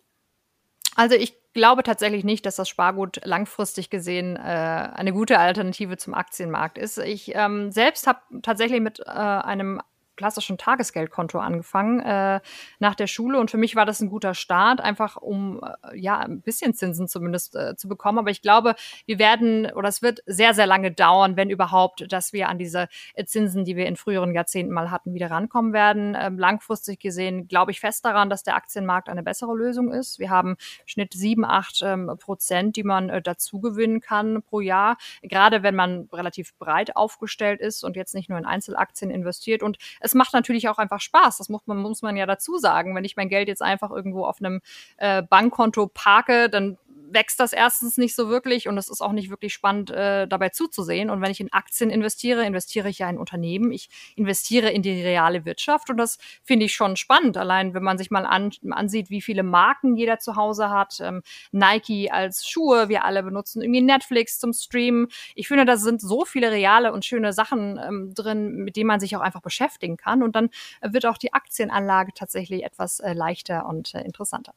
Also 0.96 1.16
ich 1.16 1.36
glaube 1.54 1.84
tatsächlich 1.84 2.24
nicht, 2.24 2.46
dass 2.46 2.56
das 2.56 2.70
Spargut 2.70 3.22
langfristig 3.24 3.90
gesehen 3.90 4.36
äh, 4.36 4.40
eine 4.40 5.14
gute 5.14 5.40
Alternative 5.40 5.98
zum 5.98 6.14
Aktienmarkt 6.14 6.78
ist. 6.78 6.98
Ich 6.98 7.34
ähm, 7.36 7.72
selbst 7.72 8.08
habe 8.08 8.20
tatsächlich 8.42 8.82
mit 8.82 9.00
äh, 9.00 9.04
einem 9.12 9.82
klassischen 10.16 10.58
Tagesgeldkonto 10.58 11.40
angefangen 11.40 12.00
äh, 12.00 12.40
nach 12.80 12.96
der 12.96 13.08
Schule 13.08 13.40
und 13.40 13.52
für 13.52 13.58
mich 13.58 13.76
war 13.76 13.86
das 13.86 14.02
ein 14.02 14.10
guter 14.10 14.34
Start, 14.34 14.82
einfach 14.82 15.18
um 15.18 15.62
äh, 15.64 15.98
ja 15.98 16.20
ein 16.20 16.42
bisschen 16.42 16.74
Zinsen 16.74 17.08
zumindest 17.08 17.56
äh, 17.56 17.76
zu 17.76 17.88
bekommen. 17.88 18.20
Aber 18.20 18.30
ich 18.30 18.42
glaube, 18.42 18.76
wir 19.06 19.20
werden 19.20 19.72
oder 19.72 19.90
es 19.90 20.02
wird 20.02 20.22
sehr 20.26 20.54
sehr 20.54 20.68
lange 20.68 20.92
dauern, 20.92 21.38
wenn 21.38 21.50
überhaupt, 21.50 22.12
dass 22.12 22.34
wir 22.34 22.50
an 22.50 22.58
diese 22.58 22.88
äh, 23.16 23.26
Zinsen, 23.26 23.66
die 23.66 23.76
wir 23.76 23.88
in 23.88 23.96
früheren 23.96 24.34
Jahrzehnten 24.34 24.74
mal 24.74 24.92
hatten, 24.92 25.14
wieder 25.14 25.32
rankommen 25.32 25.74
werden. 25.74 26.16
Ähm, 26.20 26.38
langfristig 26.38 27.00
gesehen 27.00 27.48
glaube 27.48 27.72
ich 27.72 27.80
fest 27.80 28.06
daran, 28.06 28.30
dass 28.30 28.44
der 28.44 28.56
Aktienmarkt 28.56 29.10
eine 29.10 29.24
bessere 29.24 29.56
Lösung 29.56 29.92
ist. 29.92 30.20
Wir 30.20 30.30
haben 30.30 30.58
Schnitt 30.86 31.14
sieben 31.14 31.46
acht 31.46 31.82
ähm, 31.84 32.12
Prozent, 32.20 32.76
die 32.76 32.84
man 32.84 33.10
äh, 33.10 33.22
dazu 33.22 33.60
gewinnen 33.60 34.02
kann 34.02 34.42
pro 34.44 34.60
Jahr, 34.60 34.98
gerade 35.22 35.64
wenn 35.64 35.76
man 35.76 36.10
relativ 36.12 36.56
breit 36.58 36.96
aufgestellt 36.96 37.60
ist 37.60 37.84
und 37.84 37.96
jetzt 37.96 38.14
nicht 38.14 38.30
nur 38.30 38.38
in 38.38 38.46
Einzelaktien 38.46 39.12
investiert 39.12 39.64
und 39.64 39.78
es 40.04 40.14
macht 40.14 40.34
natürlich 40.34 40.68
auch 40.68 40.78
einfach 40.78 41.00
Spaß. 41.00 41.38
Das 41.38 41.50
muss 41.50 41.62
man, 41.66 41.78
muss 41.78 42.02
man 42.02 42.18
ja 42.18 42.26
dazu 42.26 42.58
sagen. 42.58 42.94
Wenn 42.96 43.06
ich 43.06 43.16
mein 43.16 43.30
Geld 43.30 43.48
jetzt 43.48 43.62
einfach 43.62 43.90
irgendwo 43.90 44.26
auf 44.26 44.40
einem 44.40 44.62
äh, 44.98 45.24
Bankkonto 45.24 45.88
parke, 45.88 46.50
dann 46.50 46.78
wächst 47.14 47.40
das 47.40 47.54
erstens 47.54 47.98
nicht 47.98 48.16
so 48.16 48.30
wirklich 48.30 48.68
und 48.68 48.78
es 48.78 48.90
ist 48.90 49.02
auch 49.02 49.12
nicht 49.12 49.30
wirklich 49.30 49.54
spannend, 49.54 49.92
äh, 49.92 50.28
dabei 50.28 50.50
zuzusehen. 50.50 51.10
Und 51.10 51.22
wenn 51.22 51.32
ich 51.32 51.40
in 51.40 51.52
Aktien 51.54 51.90
investiere, 51.90 52.46
investiere 52.46 52.90
ich 52.90 53.00
ja 53.00 53.10
in 53.10 53.18
Unternehmen. 53.18 53.72
Ich 53.72 53.90
investiere 54.16 54.70
in 54.70 54.82
die 54.82 55.02
reale 55.02 55.46
Wirtschaft 55.46 55.90
und 55.90 55.98
das 55.98 56.18
finde 56.44 56.66
ich 56.66 56.74
schon 56.74 56.96
spannend. 56.96 57.38
Allein 57.38 57.74
wenn 57.74 57.84
man 57.84 57.98
sich 57.98 58.12
mal 58.12 58.26
an, 58.26 58.52
ansieht, 58.72 59.10
wie 59.10 59.22
viele 59.22 59.44
Marken 59.44 59.96
jeder 59.96 60.20
zu 60.20 60.36
Hause 60.36 60.70
hat. 60.70 61.00
Ähm, 61.02 61.22
Nike 61.52 62.10
als 62.12 62.48
Schuhe, 62.48 62.90
wir 62.90 63.06
alle 63.06 63.24
benutzen 63.24 63.62
irgendwie 63.62 63.82
Netflix 63.82 64.40
zum 64.40 64.54
Streamen. 64.54 65.08
Ich 65.36 65.48
finde, 65.48 65.66
da 65.66 65.78
sind 65.78 66.02
so 66.02 66.26
viele 66.26 66.52
reale 66.52 66.94
und 66.94 67.06
schöne 67.06 67.34
Sachen 67.34 67.80
ähm, 67.80 68.14
drin, 68.14 68.56
mit 68.56 68.76
denen 68.76 68.88
man 68.88 69.00
sich 69.00 69.16
auch 69.16 69.22
einfach 69.22 69.42
beschäftigen 69.42 69.98
kann. 69.98 70.24
Und 70.24 70.36
dann 70.36 70.50
wird 70.82 71.06
auch 71.06 71.18
die 71.18 71.34
Aktienanlage 71.34 72.14
tatsächlich 72.14 72.64
etwas 72.64 73.00
äh, 73.00 73.14
leichter 73.14 73.66
und 73.66 73.94
äh, 73.96 74.02
interessanter. 74.02 74.54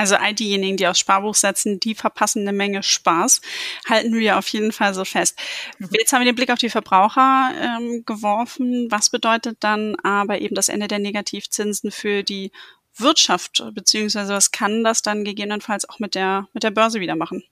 Also 0.00 0.16
all 0.16 0.32
diejenigen, 0.32 0.78
die 0.78 0.86
aufs 0.86 0.98
Sparbuch 0.98 1.34
setzen, 1.34 1.78
die 1.78 1.94
verpassen 1.94 2.40
eine 2.40 2.54
Menge 2.54 2.82
Spaß. 2.82 3.42
Halten 3.86 4.14
wir 4.14 4.38
auf 4.38 4.48
jeden 4.48 4.72
Fall 4.72 4.94
so 4.94 5.04
fest. 5.04 5.38
Mhm. 5.78 5.88
Jetzt 5.92 6.14
haben 6.14 6.22
wir 6.22 6.32
den 6.32 6.36
Blick 6.36 6.50
auf 6.50 6.58
die 6.58 6.70
Verbraucher 6.70 7.50
ähm, 7.60 8.02
geworfen. 8.06 8.90
Was 8.90 9.10
bedeutet 9.10 9.58
dann 9.60 9.96
aber 9.96 10.40
eben 10.40 10.54
das 10.54 10.70
Ende 10.70 10.88
der 10.88 11.00
Negativzinsen 11.00 11.90
für 11.90 12.22
die 12.22 12.50
Wirtschaft? 12.96 13.62
Beziehungsweise 13.74 14.32
was 14.32 14.52
kann 14.52 14.84
das 14.84 15.02
dann 15.02 15.22
gegebenenfalls 15.22 15.86
auch 15.86 15.98
mit 15.98 16.14
der, 16.14 16.48
mit 16.54 16.62
der 16.62 16.70
Börse 16.70 17.00
wieder 17.00 17.14
machen? 17.14 17.44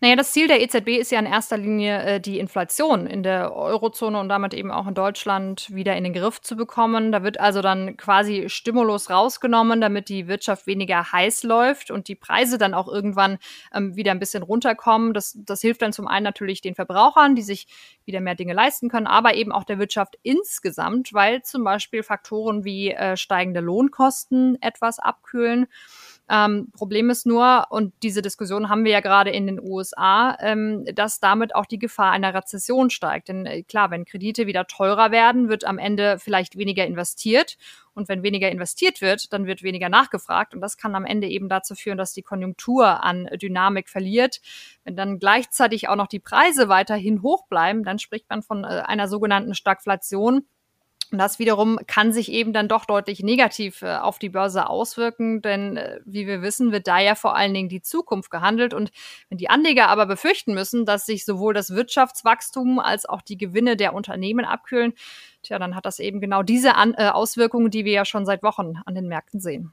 Naja, 0.00 0.16
das 0.16 0.32
Ziel 0.32 0.48
der 0.48 0.60
EZB 0.60 0.98
ist 0.98 1.12
ja 1.12 1.18
in 1.18 1.26
erster 1.26 1.56
Linie, 1.56 2.02
äh, 2.02 2.20
die 2.20 2.38
Inflation 2.38 3.06
in 3.06 3.22
der 3.22 3.54
Eurozone 3.54 4.18
und 4.18 4.28
damit 4.28 4.54
eben 4.54 4.70
auch 4.70 4.86
in 4.86 4.94
Deutschland 4.94 5.72
wieder 5.74 5.96
in 5.96 6.04
den 6.04 6.12
Griff 6.12 6.40
zu 6.40 6.56
bekommen. 6.56 7.12
Da 7.12 7.22
wird 7.22 7.40
also 7.40 7.62
dann 7.62 7.96
quasi 7.96 8.48
Stimulus 8.48 9.10
rausgenommen, 9.10 9.80
damit 9.80 10.08
die 10.08 10.26
Wirtschaft 10.26 10.66
weniger 10.66 11.12
heiß 11.12 11.42
läuft 11.44 11.90
und 11.90 12.08
die 12.08 12.14
Preise 12.14 12.58
dann 12.58 12.74
auch 12.74 12.88
irgendwann 12.88 13.38
ähm, 13.72 13.96
wieder 13.96 14.10
ein 14.10 14.18
bisschen 14.18 14.42
runterkommen. 14.42 15.14
Das, 15.14 15.38
das 15.38 15.60
hilft 15.60 15.82
dann 15.82 15.92
zum 15.92 16.08
einen 16.08 16.24
natürlich 16.24 16.60
den 16.60 16.74
Verbrauchern, 16.74 17.34
die 17.34 17.42
sich 17.42 17.66
wieder 18.04 18.20
mehr 18.20 18.34
Dinge 18.34 18.52
leisten 18.52 18.88
können, 18.88 19.06
aber 19.06 19.34
eben 19.34 19.52
auch 19.52 19.64
der 19.64 19.78
Wirtschaft 19.78 20.18
insgesamt, 20.22 21.12
weil 21.12 21.42
zum 21.42 21.64
Beispiel 21.64 22.02
Faktoren 22.02 22.64
wie 22.64 22.90
äh, 22.90 23.16
steigende 23.16 23.60
Lohnkosten 23.60 24.60
etwas 24.60 24.98
abkühlen. 24.98 25.66
Ähm, 26.28 26.68
Problem 26.72 27.10
ist 27.10 27.26
nur, 27.26 27.66
und 27.68 27.92
diese 28.02 28.22
Diskussion 28.22 28.70
haben 28.70 28.84
wir 28.84 28.92
ja 28.92 29.00
gerade 29.00 29.30
in 29.30 29.46
den 29.46 29.60
USA, 29.60 30.36
ähm, 30.40 30.84
dass 30.94 31.20
damit 31.20 31.54
auch 31.54 31.66
die 31.66 31.78
Gefahr 31.78 32.12
einer 32.12 32.32
Rezession 32.32 32.88
steigt. 32.88 33.28
Denn 33.28 33.44
äh, 33.44 33.62
klar, 33.62 33.90
wenn 33.90 34.06
Kredite 34.06 34.46
wieder 34.46 34.66
teurer 34.66 35.10
werden, 35.10 35.50
wird 35.50 35.64
am 35.64 35.78
Ende 35.78 36.18
vielleicht 36.18 36.56
weniger 36.56 36.86
investiert. 36.86 37.58
Und 37.92 38.08
wenn 38.08 38.22
weniger 38.22 38.50
investiert 38.50 39.02
wird, 39.02 39.32
dann 39.32 39.46
wird 39.46 39.62
weniger 39.62 39.88
nachgefragt. 39.88 40.54
Und 40.54 40.62
das 40.62 40.78
kann 40.78 40.94
am 40.94 41.04
Ende 41.04 41.28
eben 41.28 41.48
dazu 41.48 41.74
führen, 41.74 41.98
dass 41.98 42.12
die 42.12 42.22
Konjunktur 42.22 43.04
an 43.04 43.28
Dynamik 43.40 43.88
verliert. 43.88 44.40
Wenn 44.82 44.96
dann 44.96 45.18
gleichzeitig 45.18 45.88
auch 45.88 45.96
noch 45.96 46.08
die 46.08 46.20
Preise 46.20 46.68
weiterhin 46.68 47.22
hoch 47.22 47.46
bleiben, 47.48 47.84
dann 47.84 47.98
spricht 47.98 48.28
man 48.30 48.42
von 48.42 48.64
äh, 48.64 48.82
einer 48.86 49.08
sogenannten 49.08 49.54
Stagflation. 49.54 50.46
Und 51.10 51.18
das 51.18 51.38
wiederum 51.38 51.78
kann 51.86 52.12
sich 52.12 52.30
eben 52.30 52.52
dann 52.52 52.68
doch 52.68 52.84
deutlich 52.84 53.22
negativ 53.22 53.82
äh, 53.82 53.96
auf 53.96 54.18
die 54.18 54.28
Börse 54.28 54.68
auswirken, 54.68 55.42
denn 55.42 55.76
äh, 55.76 56.00
wie 56.04 56.26
wir 56.26 56.42
wissen, 56.42 56.72
wird 56.72 56.86
da 56.86 56.98
ja 56.98 57.14
vor 57.14 57.36
allen 57.36 57.54
Dingen 57.54 57.68
die 57.68 57.82
Zukunft 57.82 58.30
gehandelt. 58.30 58.74
Und 58.74 58.90
wenn 59.28 59.38
die 59.38 59.50
Anleger 59.50 59.88
aber 59.88 60.06
befürchten 60.06 60.54
müssen, 60.54 60.86
dass 60.86 61.06
sich 61.06 61.24
sowohl 61.24 61.54
das 61.54 61.70
Wirtschaftswachstum 61.70 62.78
als 62.78 63.06
auch 63.06 63.22
die 63.22 63.38
Gewinne 63.38 63.76
der 63.76 63.94
Unternehmen 63.94 64.44
abkühlen, 64.44 64.94
tja, 65.42 65.58
dann 65.58 65.74
hat 65.74 65.86
das 65.86 65.98
eben 65.98 66.20
genau 66.20 66.42
diese 66.42 66.74
An 66.74 66.94
äh, 66.94 67.08
Auswirkungen, 67.08 67.70
die 67.70 67.84
wir 67.84 67.92
ja 67.92 68.04
schon 68.04 68.26
seit 68.26 68.42
Wochen 68.42 68.74
an 68.84 68.94
den 68.94 69.08
Märkten 69.08 69.40
sehen. 69.40 69.72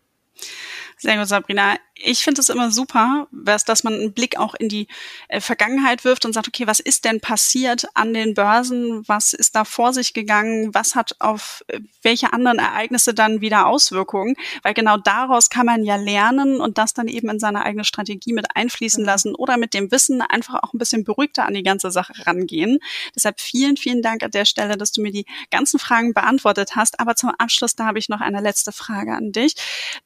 Sehr 1.02 1.18
gut, 1.18 1.28
Sabrina. 1.28 1.78
Ich 2.04 2.24
finde 2.24 2.42
es 2.42 2.50
immer 2.50 2.72
super, 2.72 3.28
dass 3.32 3.84
man 3.84 3.94
einen 3.94 4.14
Blick 4.14 4.38
auch 4.38 4.54
in 4.54 4.70
die 4.70 4.88
äh, 5.30 5.42
Vergangenheit 5.42 6.04
wirft 6.04 6.26
und 6.26 6.34
sagt, 6.34 6.48
okay, 6.48 6.66
was 6.68 6.80
ist 6.80 7.06
denn 7.06 7.20
passiert 7.20 7.88
an 7.96 8.14
den 8.14 8.36
Börsen? 8.36 9.08
Was 9.08 9.34
ist 9.34 9.56
da 9.56 9.66
vor 9.66 9.94
sich 9.94 10.14
gegangen? 10.14 10.74
Was 10.74 10.96
hat 10.96 11.16
auf 11.20 11.64
äh, 11.68 11.80
welche 12.04 12.34
anderen 12.34 12.60
Ereignisse 12.60 13.16
dann 13.16 13.42
wieder 13.42 13.68
Auswirkungen? 13.68 14.36
Weil 14.62 14.76
genau 14.76 14.98
daraus 14.98 15.50
kann 15.50 15.66
man 15.66 15.84
ja 15.84 15.96
lernen 15.96 16.62
und 16.62 16.78
das 16.78 16.94
dann 16.94 17.08
eben 17.08 17.30
in 17.30 17.40
seine 17.40 17.66
eigene 17.66 17.84
Strategie 17.84 18.34
mit 18.34 18.56
einfließen 18.56 19.04
lassen 19.04 19.34
oder 19.34 19.58
mit 19.58 19.74
dem 19.74 19.92
Wissen 19.92 20.22
einfach 20.22 20.62
auch 20.62 20.74
ein 20.74 20.80
bisschen 20.80 21.04
beruhigter 21.04 21.46
an 21.46 21.56
die 21.56 21.64
ganze 21.64 21.90
Sache 21.90 22.14
rangehen. 22.28 22.80
Deshalb 23.16 23.40
vielen, 23.40 23.76
vielen 23.78 24.04
Dank 24.04 24.24
an 24.24 24.32
der 24.32 24.46
Stelle, 24.46 24.78
dass 24.78 24.92
du 24.92 25.02
mir 25.02 25.12
die 25.12 25.26
ganzen 25.50 25.80
Fragen 25.80 26.14
beantwortet 26.14 26.76
hast. 26.76 27.00
Aber 27.00 27.16
zum 27.16 27.32
Abschluss, 27.32 27.76
da 27.76 27.86
habe 27.86 27.98
ich 27.98 28.10
noch 28.10 28.22
eine 28.22 28.42
letzte 28.42 28.72
Frage 28.72 29.14
an 29.14 29.32
dich. 29.32 29.56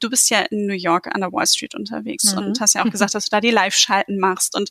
Du 0.00 0.08
bist 0.10 0.30
ja 0.30 0.40
in 0.40 0.66
New 0.66 0.74
York 0.74 0.85
an 0.86 1.20
der 1.20 1.32
Wall 1.32 1.46
Street 1.46 1.74
unterwegs 1.74 2.32
mhm. 2.32 2.38
und 2.38 2.60
hast 2.60 2.74
ja 2.74 2.84
auch 2.84 2.90
gesagt, 2.90 3.14
dass 3.14 3.26
du 3.26 3.30
da 3.30 3.40
die 3.40 3.50
Live-Schalten 3.50 4.18
machst 4.18 4.54
und 4.54 4.70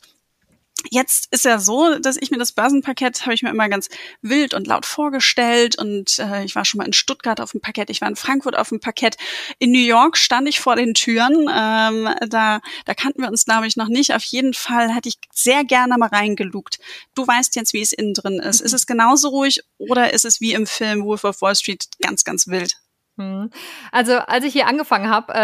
Jetzt 0.90 1.32
ist 1.32 1.44
ja 1.44 1.58
so, 1.58 1.98
dass 1.98 2.16
ich 2.16 2.30
mir 2.30 2.38
das 2.38 2.52
Börsenparkett 2.52 3.22
habe 3.22 3.34
ich 3.34 3.42
mir 3.42 3.50
immer 3.50 3.68
ganz 3.68 3.88
wild 4.22 4.54
und 4.54 4.66
laut 4.66 4.86
vorgestellt 4.86 5.76
und 5.78 6.18
äh, 6.18 6.44
ich 6.44 6.54
war 6.54 6.64
schon 6.64 6.78
mal 6.78 6.84
in 6.84 6.92
Stuttgart 6.92 7.40
auf 7.40 7.52
dem 7.52 7.60
Parkett, 7.60 7.90
ich 7.90 8.00
war 8.00 8.08
in 8.08 8.16
Frankfurt 8.16 8.56
auf 8.56 8.68
dem 8.68 8.78
Parkett, 8.80 9.16
in 9.58 9.72
New 9.72 9.78
York 9.78 10.16
stand 10.16 10.48
ich 10.48 10.60
vor 10.60 10.76
den 10.76 10.94
Türen, 10.94 11.48
ähm, 11.52 12.08
da 12.28 12.60
da 12.84 12.94
kannten 12.94 13.22
wir 13.22 13.28
uns 13.28 13.46
glaube 13.46 13.66
ich 13.66 13.76
noch 13.76 13.88
nicht. 13.88 14.14
Auf 14.14 14.24
jeden 14.24 14.54
Fall 14.54 14.94
hatte 14.94 15.08
ich 15.08 15.16
sehr 15.32 15.64
gerne 15.64 15.96
mal 15.98 16.08
reingelugt. 16.08 16.78
Du 17.14 17.26
weißt 17.26 17.56
jetzt, 17.56 17.72
wie 17.72 17.82
es 17.82 17.92
innen 17.92 18.14
drin 18.14 18.38
ist. 18.38 18.60
Mhm. 18.60 18.66
Ist 18.66 18.72
es 18.72 18.86
genauso 18.86 19.28
ruhig 19.28 19.62
oder 19.78 20.12
ist 20.12 20.24
es 20.24 20.40
wie 20.40 20.52
im 20.52 20.66
Film 20.66 21.04
Wolf 21.04 21.24
of 21.24 21.40
Wall 21.40 21.56
Street 21.56 21.86
ganz 22.00 22.24
ganz 22.24 22.46
wild? 22.46 22.76
Hm. 23.18 23.48
Also 23.92 24.12
als 24.18 24.44
ich 24.44 24.52
hier 24.52 24.66
angefangen 24.66 25.08
habe, 25.08 25.32
äh, 25.32 25.38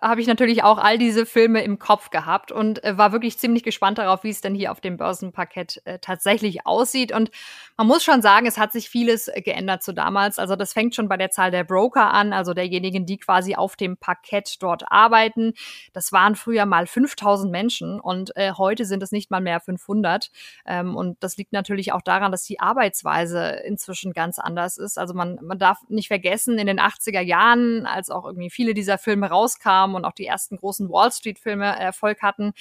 habe 0.00 0.20
ich 0.20 0.28
natürlich 0.28 0.62
auch 0.62 0.78
all 0.78 0.96
diese 0.96 1.26
Filme 1.26 1.62
im 1.64 1.80
Kopf 1.80 2.10
gehabt 2.10 2.52
und 2.52 2.84
äh, 2.84 2.96
war 2.96 3.10
wirklich 3.10 3.36
ziemlich 3.36 3.64
gespannt 3.64 3.98
darauf, 3.98 4.22
wie 4.22 4.30
es 4.30 4.40
denn 4.40 4.54
hier 4.54 4.70
auf 4.70 4.80
dem 4.80 4.96
Börsenparkett 4.96 5.82
äh, 5.86 5.98
tatsächlich 5.98 6.66
aussieht. 6.66 7.10
Und 7.10 7.32
man 7.76 7.88
muss 7.88 8.04
schon 8.04 8.22
sagen, 8.22 8.46
es 8.46 8.58
hat 8.58 8.70
sich 8.70 8.88
vieles 8.88 9.26
äh, 9.26 9.42
geändert 9.42 9.82
zu 9.82 9.92
damals. 9.92 10.38
Also 10.38 10.54
das 10.54 10.72
fängt 10.72 10.94
schon 10.94 11.08
bei 11.08 11.16
der 11.16 11.30
Zahl 11.30 11.50
der 11.50 11.64
Broker 11.64 12.12
an, 12.12 12.32
also 12.32 12.54
derjenigen, 12.54 13.06
die 13.06 13.18
quasi 13.18 13.56
auf 13.56 13.74
dem 13.74 13.96
Parkett 13.96 14.62
dort 14.62 14.84
arbeiten. 14.92 15.54
Das 15.92 16.12
waren 16.12 16.36
früher 16.36 16.64
mal 16.64 16.86
5000 16.86 17.50
Menschen 17.50 17.98
und 17.98 18.36
äh, 18.36 18.52
heute 18.52 18.84
sind 18.84 19.02
es 19.02 19.10
nicht 19.10 19.32
mal 19.32 19.40
mehr 19.40 19.58
500. 19.58 20.30
Ähm, 20.64 20.94
und 20.94 21.20
das 21.24 21.36
liegt 21.36 21.52
natürlich 21.52 21.92
auch 21.92 22.02
daran, 22.02 22.30
dass 22.30 22.44
die 22.44 22.60
Arbeitsweise 22.60 23.62
inzwischen 23.66 24.12
ganz 24.12 24.38
anders 24.38 24.78
ist. 24.78 24.96
Also 24.96 25.12
man, 25.12 25.40
man 25.42 25.58
darf 25.58 25.78
nicht 25.88 26.06
vergessen, 26.06 26.56
in 26.58 26.68
den 26.68 26.78
80er 26.78 27.15
80er 27.16 27.20
Jahren, 27.20 27.86
als 27.86 28.10
auch 28.10 28.24
irgendwie 28.24 28.50
viele 28.50 28.74
dieser 28.74 28.98
Filme 28.98 29.28
rauskamen 29.28 29.96
und 29.96 30.04
auch 30.04 30.12
die 30.12 30.26
ersten 30.26 30.56
großen 30.56 30.88
Wall 30.88 31.10
Street 31.12 31.38
Filme 31.38 31.64
Erfolg 31.64 32.22
hatten, 32.22 32.52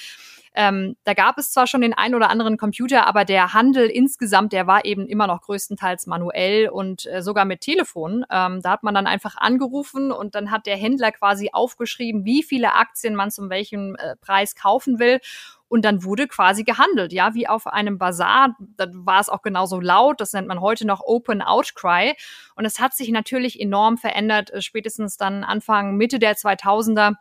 Ähm, 0.58 0.96
da 1.04 1.14
gab 1.14 1.38
es 1.38 1.52
zwar 1.52 1.68
schon 1.68 1.82
den 1.82 1.94
ein 1.94 2.16
oder 2.16 2.30
anderen 2.30 2.56
Computer, 2.56 3.08
aber 3.08 3.26
der 3.26 3.54
Handel 3.54 3.88
insgesamt, 3.88 4.54
der 4.54 4.68
war 4.68 4.86
eben 4.86 5.06
immer 5.06 5.28
noch 5.28 5.42
größtenteils 5.42 6.08
manuell 6.08 6.70
und 6.70 7.06
äh, 7.08 7.22
sogar 7.22 7.44
mit 7.44 7.60
Telefon. 7.60 8.26
Ähm, 8.32 8.62
da 8.62 8.72
hat 8.72 8.84
man 8.84 8.94
dann 8.94 9.06
einfach 9.06 9.36
angerufen 9.36 10.14
und 10.14 10.34
dann 10.34 10.52
hat 10.52 10.66
der 10.66 10.78
Händler 10.78 11.12
quasi 11.12 11.50
aufgeschrieben, 11.52 12.24
wie 12.24 12.42
viele 12.42 12.74
Aktien 12.74 13.16
man 13.16 13.32
zum 13.32 13.50
welchem 13.50 13.96
äh, 13.98 14.16
Preis 14.16 14.56
kaufen 14.56 14.98
will. 14.98 15.20
Und 15.68 15.84
dann 15.84 16.04
wurde 16.04 16.28
quasi 16.28 16.64
gehandelt, 16.64 17.12
ja, 17.12 17.34
wie 17.34 17.48
auf 17.48 17.68
einem 17.68 17.98
Bazar. 17.98 18.56
Da 18.78 18.86
war 18.92 19.20
es 19.20 19.30
auch 19.30 19.42
genauso 19.42 19.80
laut. 19.80 20.22
Das 20.22 20.34
nennt 20.34 20.48
man 20.48 20.62
heute 20.62 20.86
noch 20.86 21.02
Open 21.02 21.42
Outcry. 21.42 22.16
Und 22.56 22.66
es 22.66 22.80
hat 22.80 22.94
sich 22.94 23.10
natürlich 23.10 23.60
enorm 23.60 23.98
verändert, 23.98 24.52
äh, 24.52 24.62
spätestens 24.62 25.18
dann 25.18 25.44
Anfang, 25.44 25.96
Mitte 25.96 26.20
der 26.20 26.36
2000er 26.36 27.16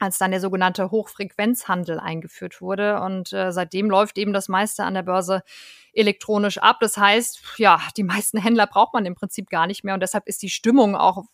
als 0.00 0.16
dann 0.16 0.30
der 0.30 0.40
sogenannte 0.40 0.90
Hochfrequenzhandel 0.90 2.00
eingeführt 2.00 2.60
wurde. 2.60 3.00
Und 3.00 3.32
äh, 3.32 3.52
seitdem 3.52 3.90
läuft 3.90 4.18
eben 4.18 4.32
das 4.32 4.48
meiste 4.48 4.84
an 4.84 4.94
der 4.94 5.02
Börse 5.02 5.42
elektronisch 5.92 6.58
ab. 6.58 6.78
Das 6.80 6.96
heißt, 6.96 7.42
ja, 7.58 7.80
die 7.96 8.04
meisten 8.04 8.38
Händler 8.38 8.66
braucht 8.66 8.94
man 8.94 9.04
im 9.04 9.14
Prinzip 9.14 9.50
gar 9.50 9.66
nicht 9.66 9.84
mehr. 9.84 9.94
Und 9.94 10.00
deshalb 10.00 10.26
ist 10.26 10.42
die 10.42 10.48
Stimmung 10.48 10.96
auch 10.96 11.24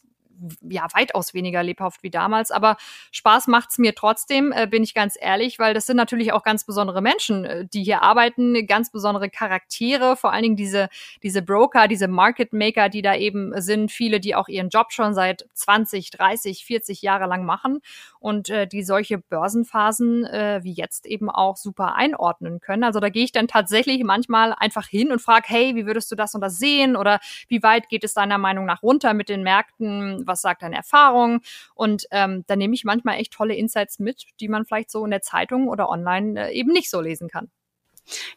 ja 0.63 0.87
weitaus 0.93 1.35
weniger 1.35 1.63
lebhaft 1.63 2.03
wie 2.03 2.11
damals. 2.11 2.51
Aber 2.51 2.77
Spaß 3.13 3.47
macht's 3.47 3.79
mir 3.79 3.95
trotzdem, 3.95 4.53
äh, 4.53 4.67
bin 4.67 4.83
ich 4.83 4.95
ganz 4.95 5.17
ehrlich, 5.21 5.59
weil 5.59 5.75
das 5.75 5.87
sind 5.87 5.97
natürlich 5.97 6.33
auch 6.33 6.43
ganz 6.43 6.65
besondere 6.65 7.03
Menschen, 7.03 7.45
äh, 7.45 7.67
die 7.67 7.85
hier 7.85 8.03
arbeiten, 8.03 8.67
ganz 8.67 8.91
besondere 8.91 9.31
Charaktere, 9.31 10.17
vor 10.17 10.33
allen 10.33 10.43
Dingen 10.43 10.57
diese, 10.57 10.89
diese 11.23 11.43
Broker, 11.43 11.89
diese 11.89 12.09
Market 12.09 12.53
Maker, 12.53 12.89
die 12.89 13.03
da 13.03 13.15
eben 13.15 13.53
sind, 13.61 13.91
viele, 13.91 14.21
die 14.21 14.35
auch 14.35 14.49
ihren 14.49 14.69
Job 14.69 14.93
schon 14.93 15.15
seit 15.15 15.47
20, 15.55 16.11
30, 16.11 16.65
40 16.65 17.03
Jahre 17.03 17.27
lang 17.27 17.45
machen 17.45 17.81
und 18.19 18.51
äh, 18.51 18.67
die 18.67 18.83
solche 18.83 19.19
Börsenphasen 19.19 20.25
äh, 20.25 20.61
wie 20.63 20.73
jetzt 20.73 21.07
eben 21.07 21.31
auch 21.31 21.57
super 21.57 21.95
einordnen 21.95 22.61
können. 22.61 22.85
Also 22.85 23.01
da 23.01 23.09
gehe 23.09 23.25
ich 23.25 23.33
dann 23.33 23.49
tatsächlich 23.49 24.03
manchmal 24.05 24.53
einfach 24.53 24.87
hin 24.87 25.13
und 25.13 25.21
frage, 25.21 25.45
hey, 25.49 25.75
wie 25.77 25.87
würdest 25.87 26.11
du 26.11 26.17
das 26.17 26.35
und 26.35 26.41
das 26.41 26.59
sehen? 26.59 26.97
Oder 26.97 27.21
wie 27.49 27.63
weit 27.63 27.89
geht 27.89 28.05
es 28.05 28.15
deiner 28.15 28.39
Meinung 28.39 28.67
nach 28.67 28.83
runter 28.83 29.15
mit 29.15 29.29
den 29.29 29.43
Märkten? 29.43 30.26
Was 30.27 30.43
sagt 30.43 30.63
deine 30.63 30.77
Erfahrung? 30.77 31.41
Und 31.75 32.07
ähm, 32.11 32.45
da 32.47 32.57
nehme 32.57 32.75
ich 32.75 32.85
manchmal 32.85 33.19
echt 33.19 33.33
tolle 33.33 33.55
Insights 33.55 33.99
mit, 33.99 34.25
die 34.41 34.49
man 34.49 34.65
vielleicht 34.65 34.91
so 34.91 35.05
in 35.05 35.11
der 35.11 35.23
Zeitung 35.23 35.69
oder 35.69 35.89
online 35.89 36.49
äh, 36.49 36.53
eben 36.53 36.73
nicht 36.73 36.91
so 36.91 37.01
lesen 37.01 37.29
kann. 37.29 37.51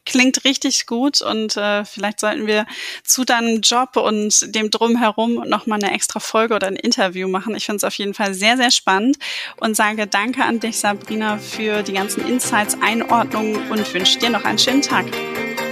Klingt 0.06 0.44
richtig 0.46 0.88
gut 0.88 1.22
und 1.22 1.56
äh, 1.56 1.86
vielleicht 1.86 2.20
sollten 2.20 2.48
wir 2.48 2.66
zu 3.04 3.24
deinem 3.24 3.62
Job 3.62 3.96
und 3.98 4.56
dem 4.56 4.72
Drumherum 4.72 5.48
nochmal 5.48 5.80
eine 5.84 5.94
extra 5.94 6.20
Folge 6.20 6.56
oder 6.56 6.68
ein 6.68 6.76
Interview 6.76 7.28
machen. 7.28 7.56
Ich 7.56 7.66
finde 7.66 7.78
es 7.78 7.84
auf 7.84 7.94
jeden 7.94 8.14
Fall 8.14 8.34
sehr, 8.34 8.58
sehr 8.58 8.72
spannend 8.72 9.18
und 9.58 9.76
sage 9.76 10.08
danke 10.08 10.44
an 10.44 10.60
dich, 10.60 10.80
Sabrina, 10.80 11.38
für 11.38 11.84
die 11.84 11.94
ganzen 11.94 12.28
Insights, 12.28 12.78
Einordnungen 12.82 13.70
und 13.70 13.94
wünsche 13.94 14.18
dir 14.18 14.32
noch 14.32 14.44
einen 14.44 14.60
schönen 14.60 14.82
Tag. 14.82 15.06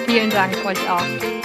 Vielen 0.06 0.30
Dank 0.30 0.64
euch 0.64 0.90
auch. 0.90 1.37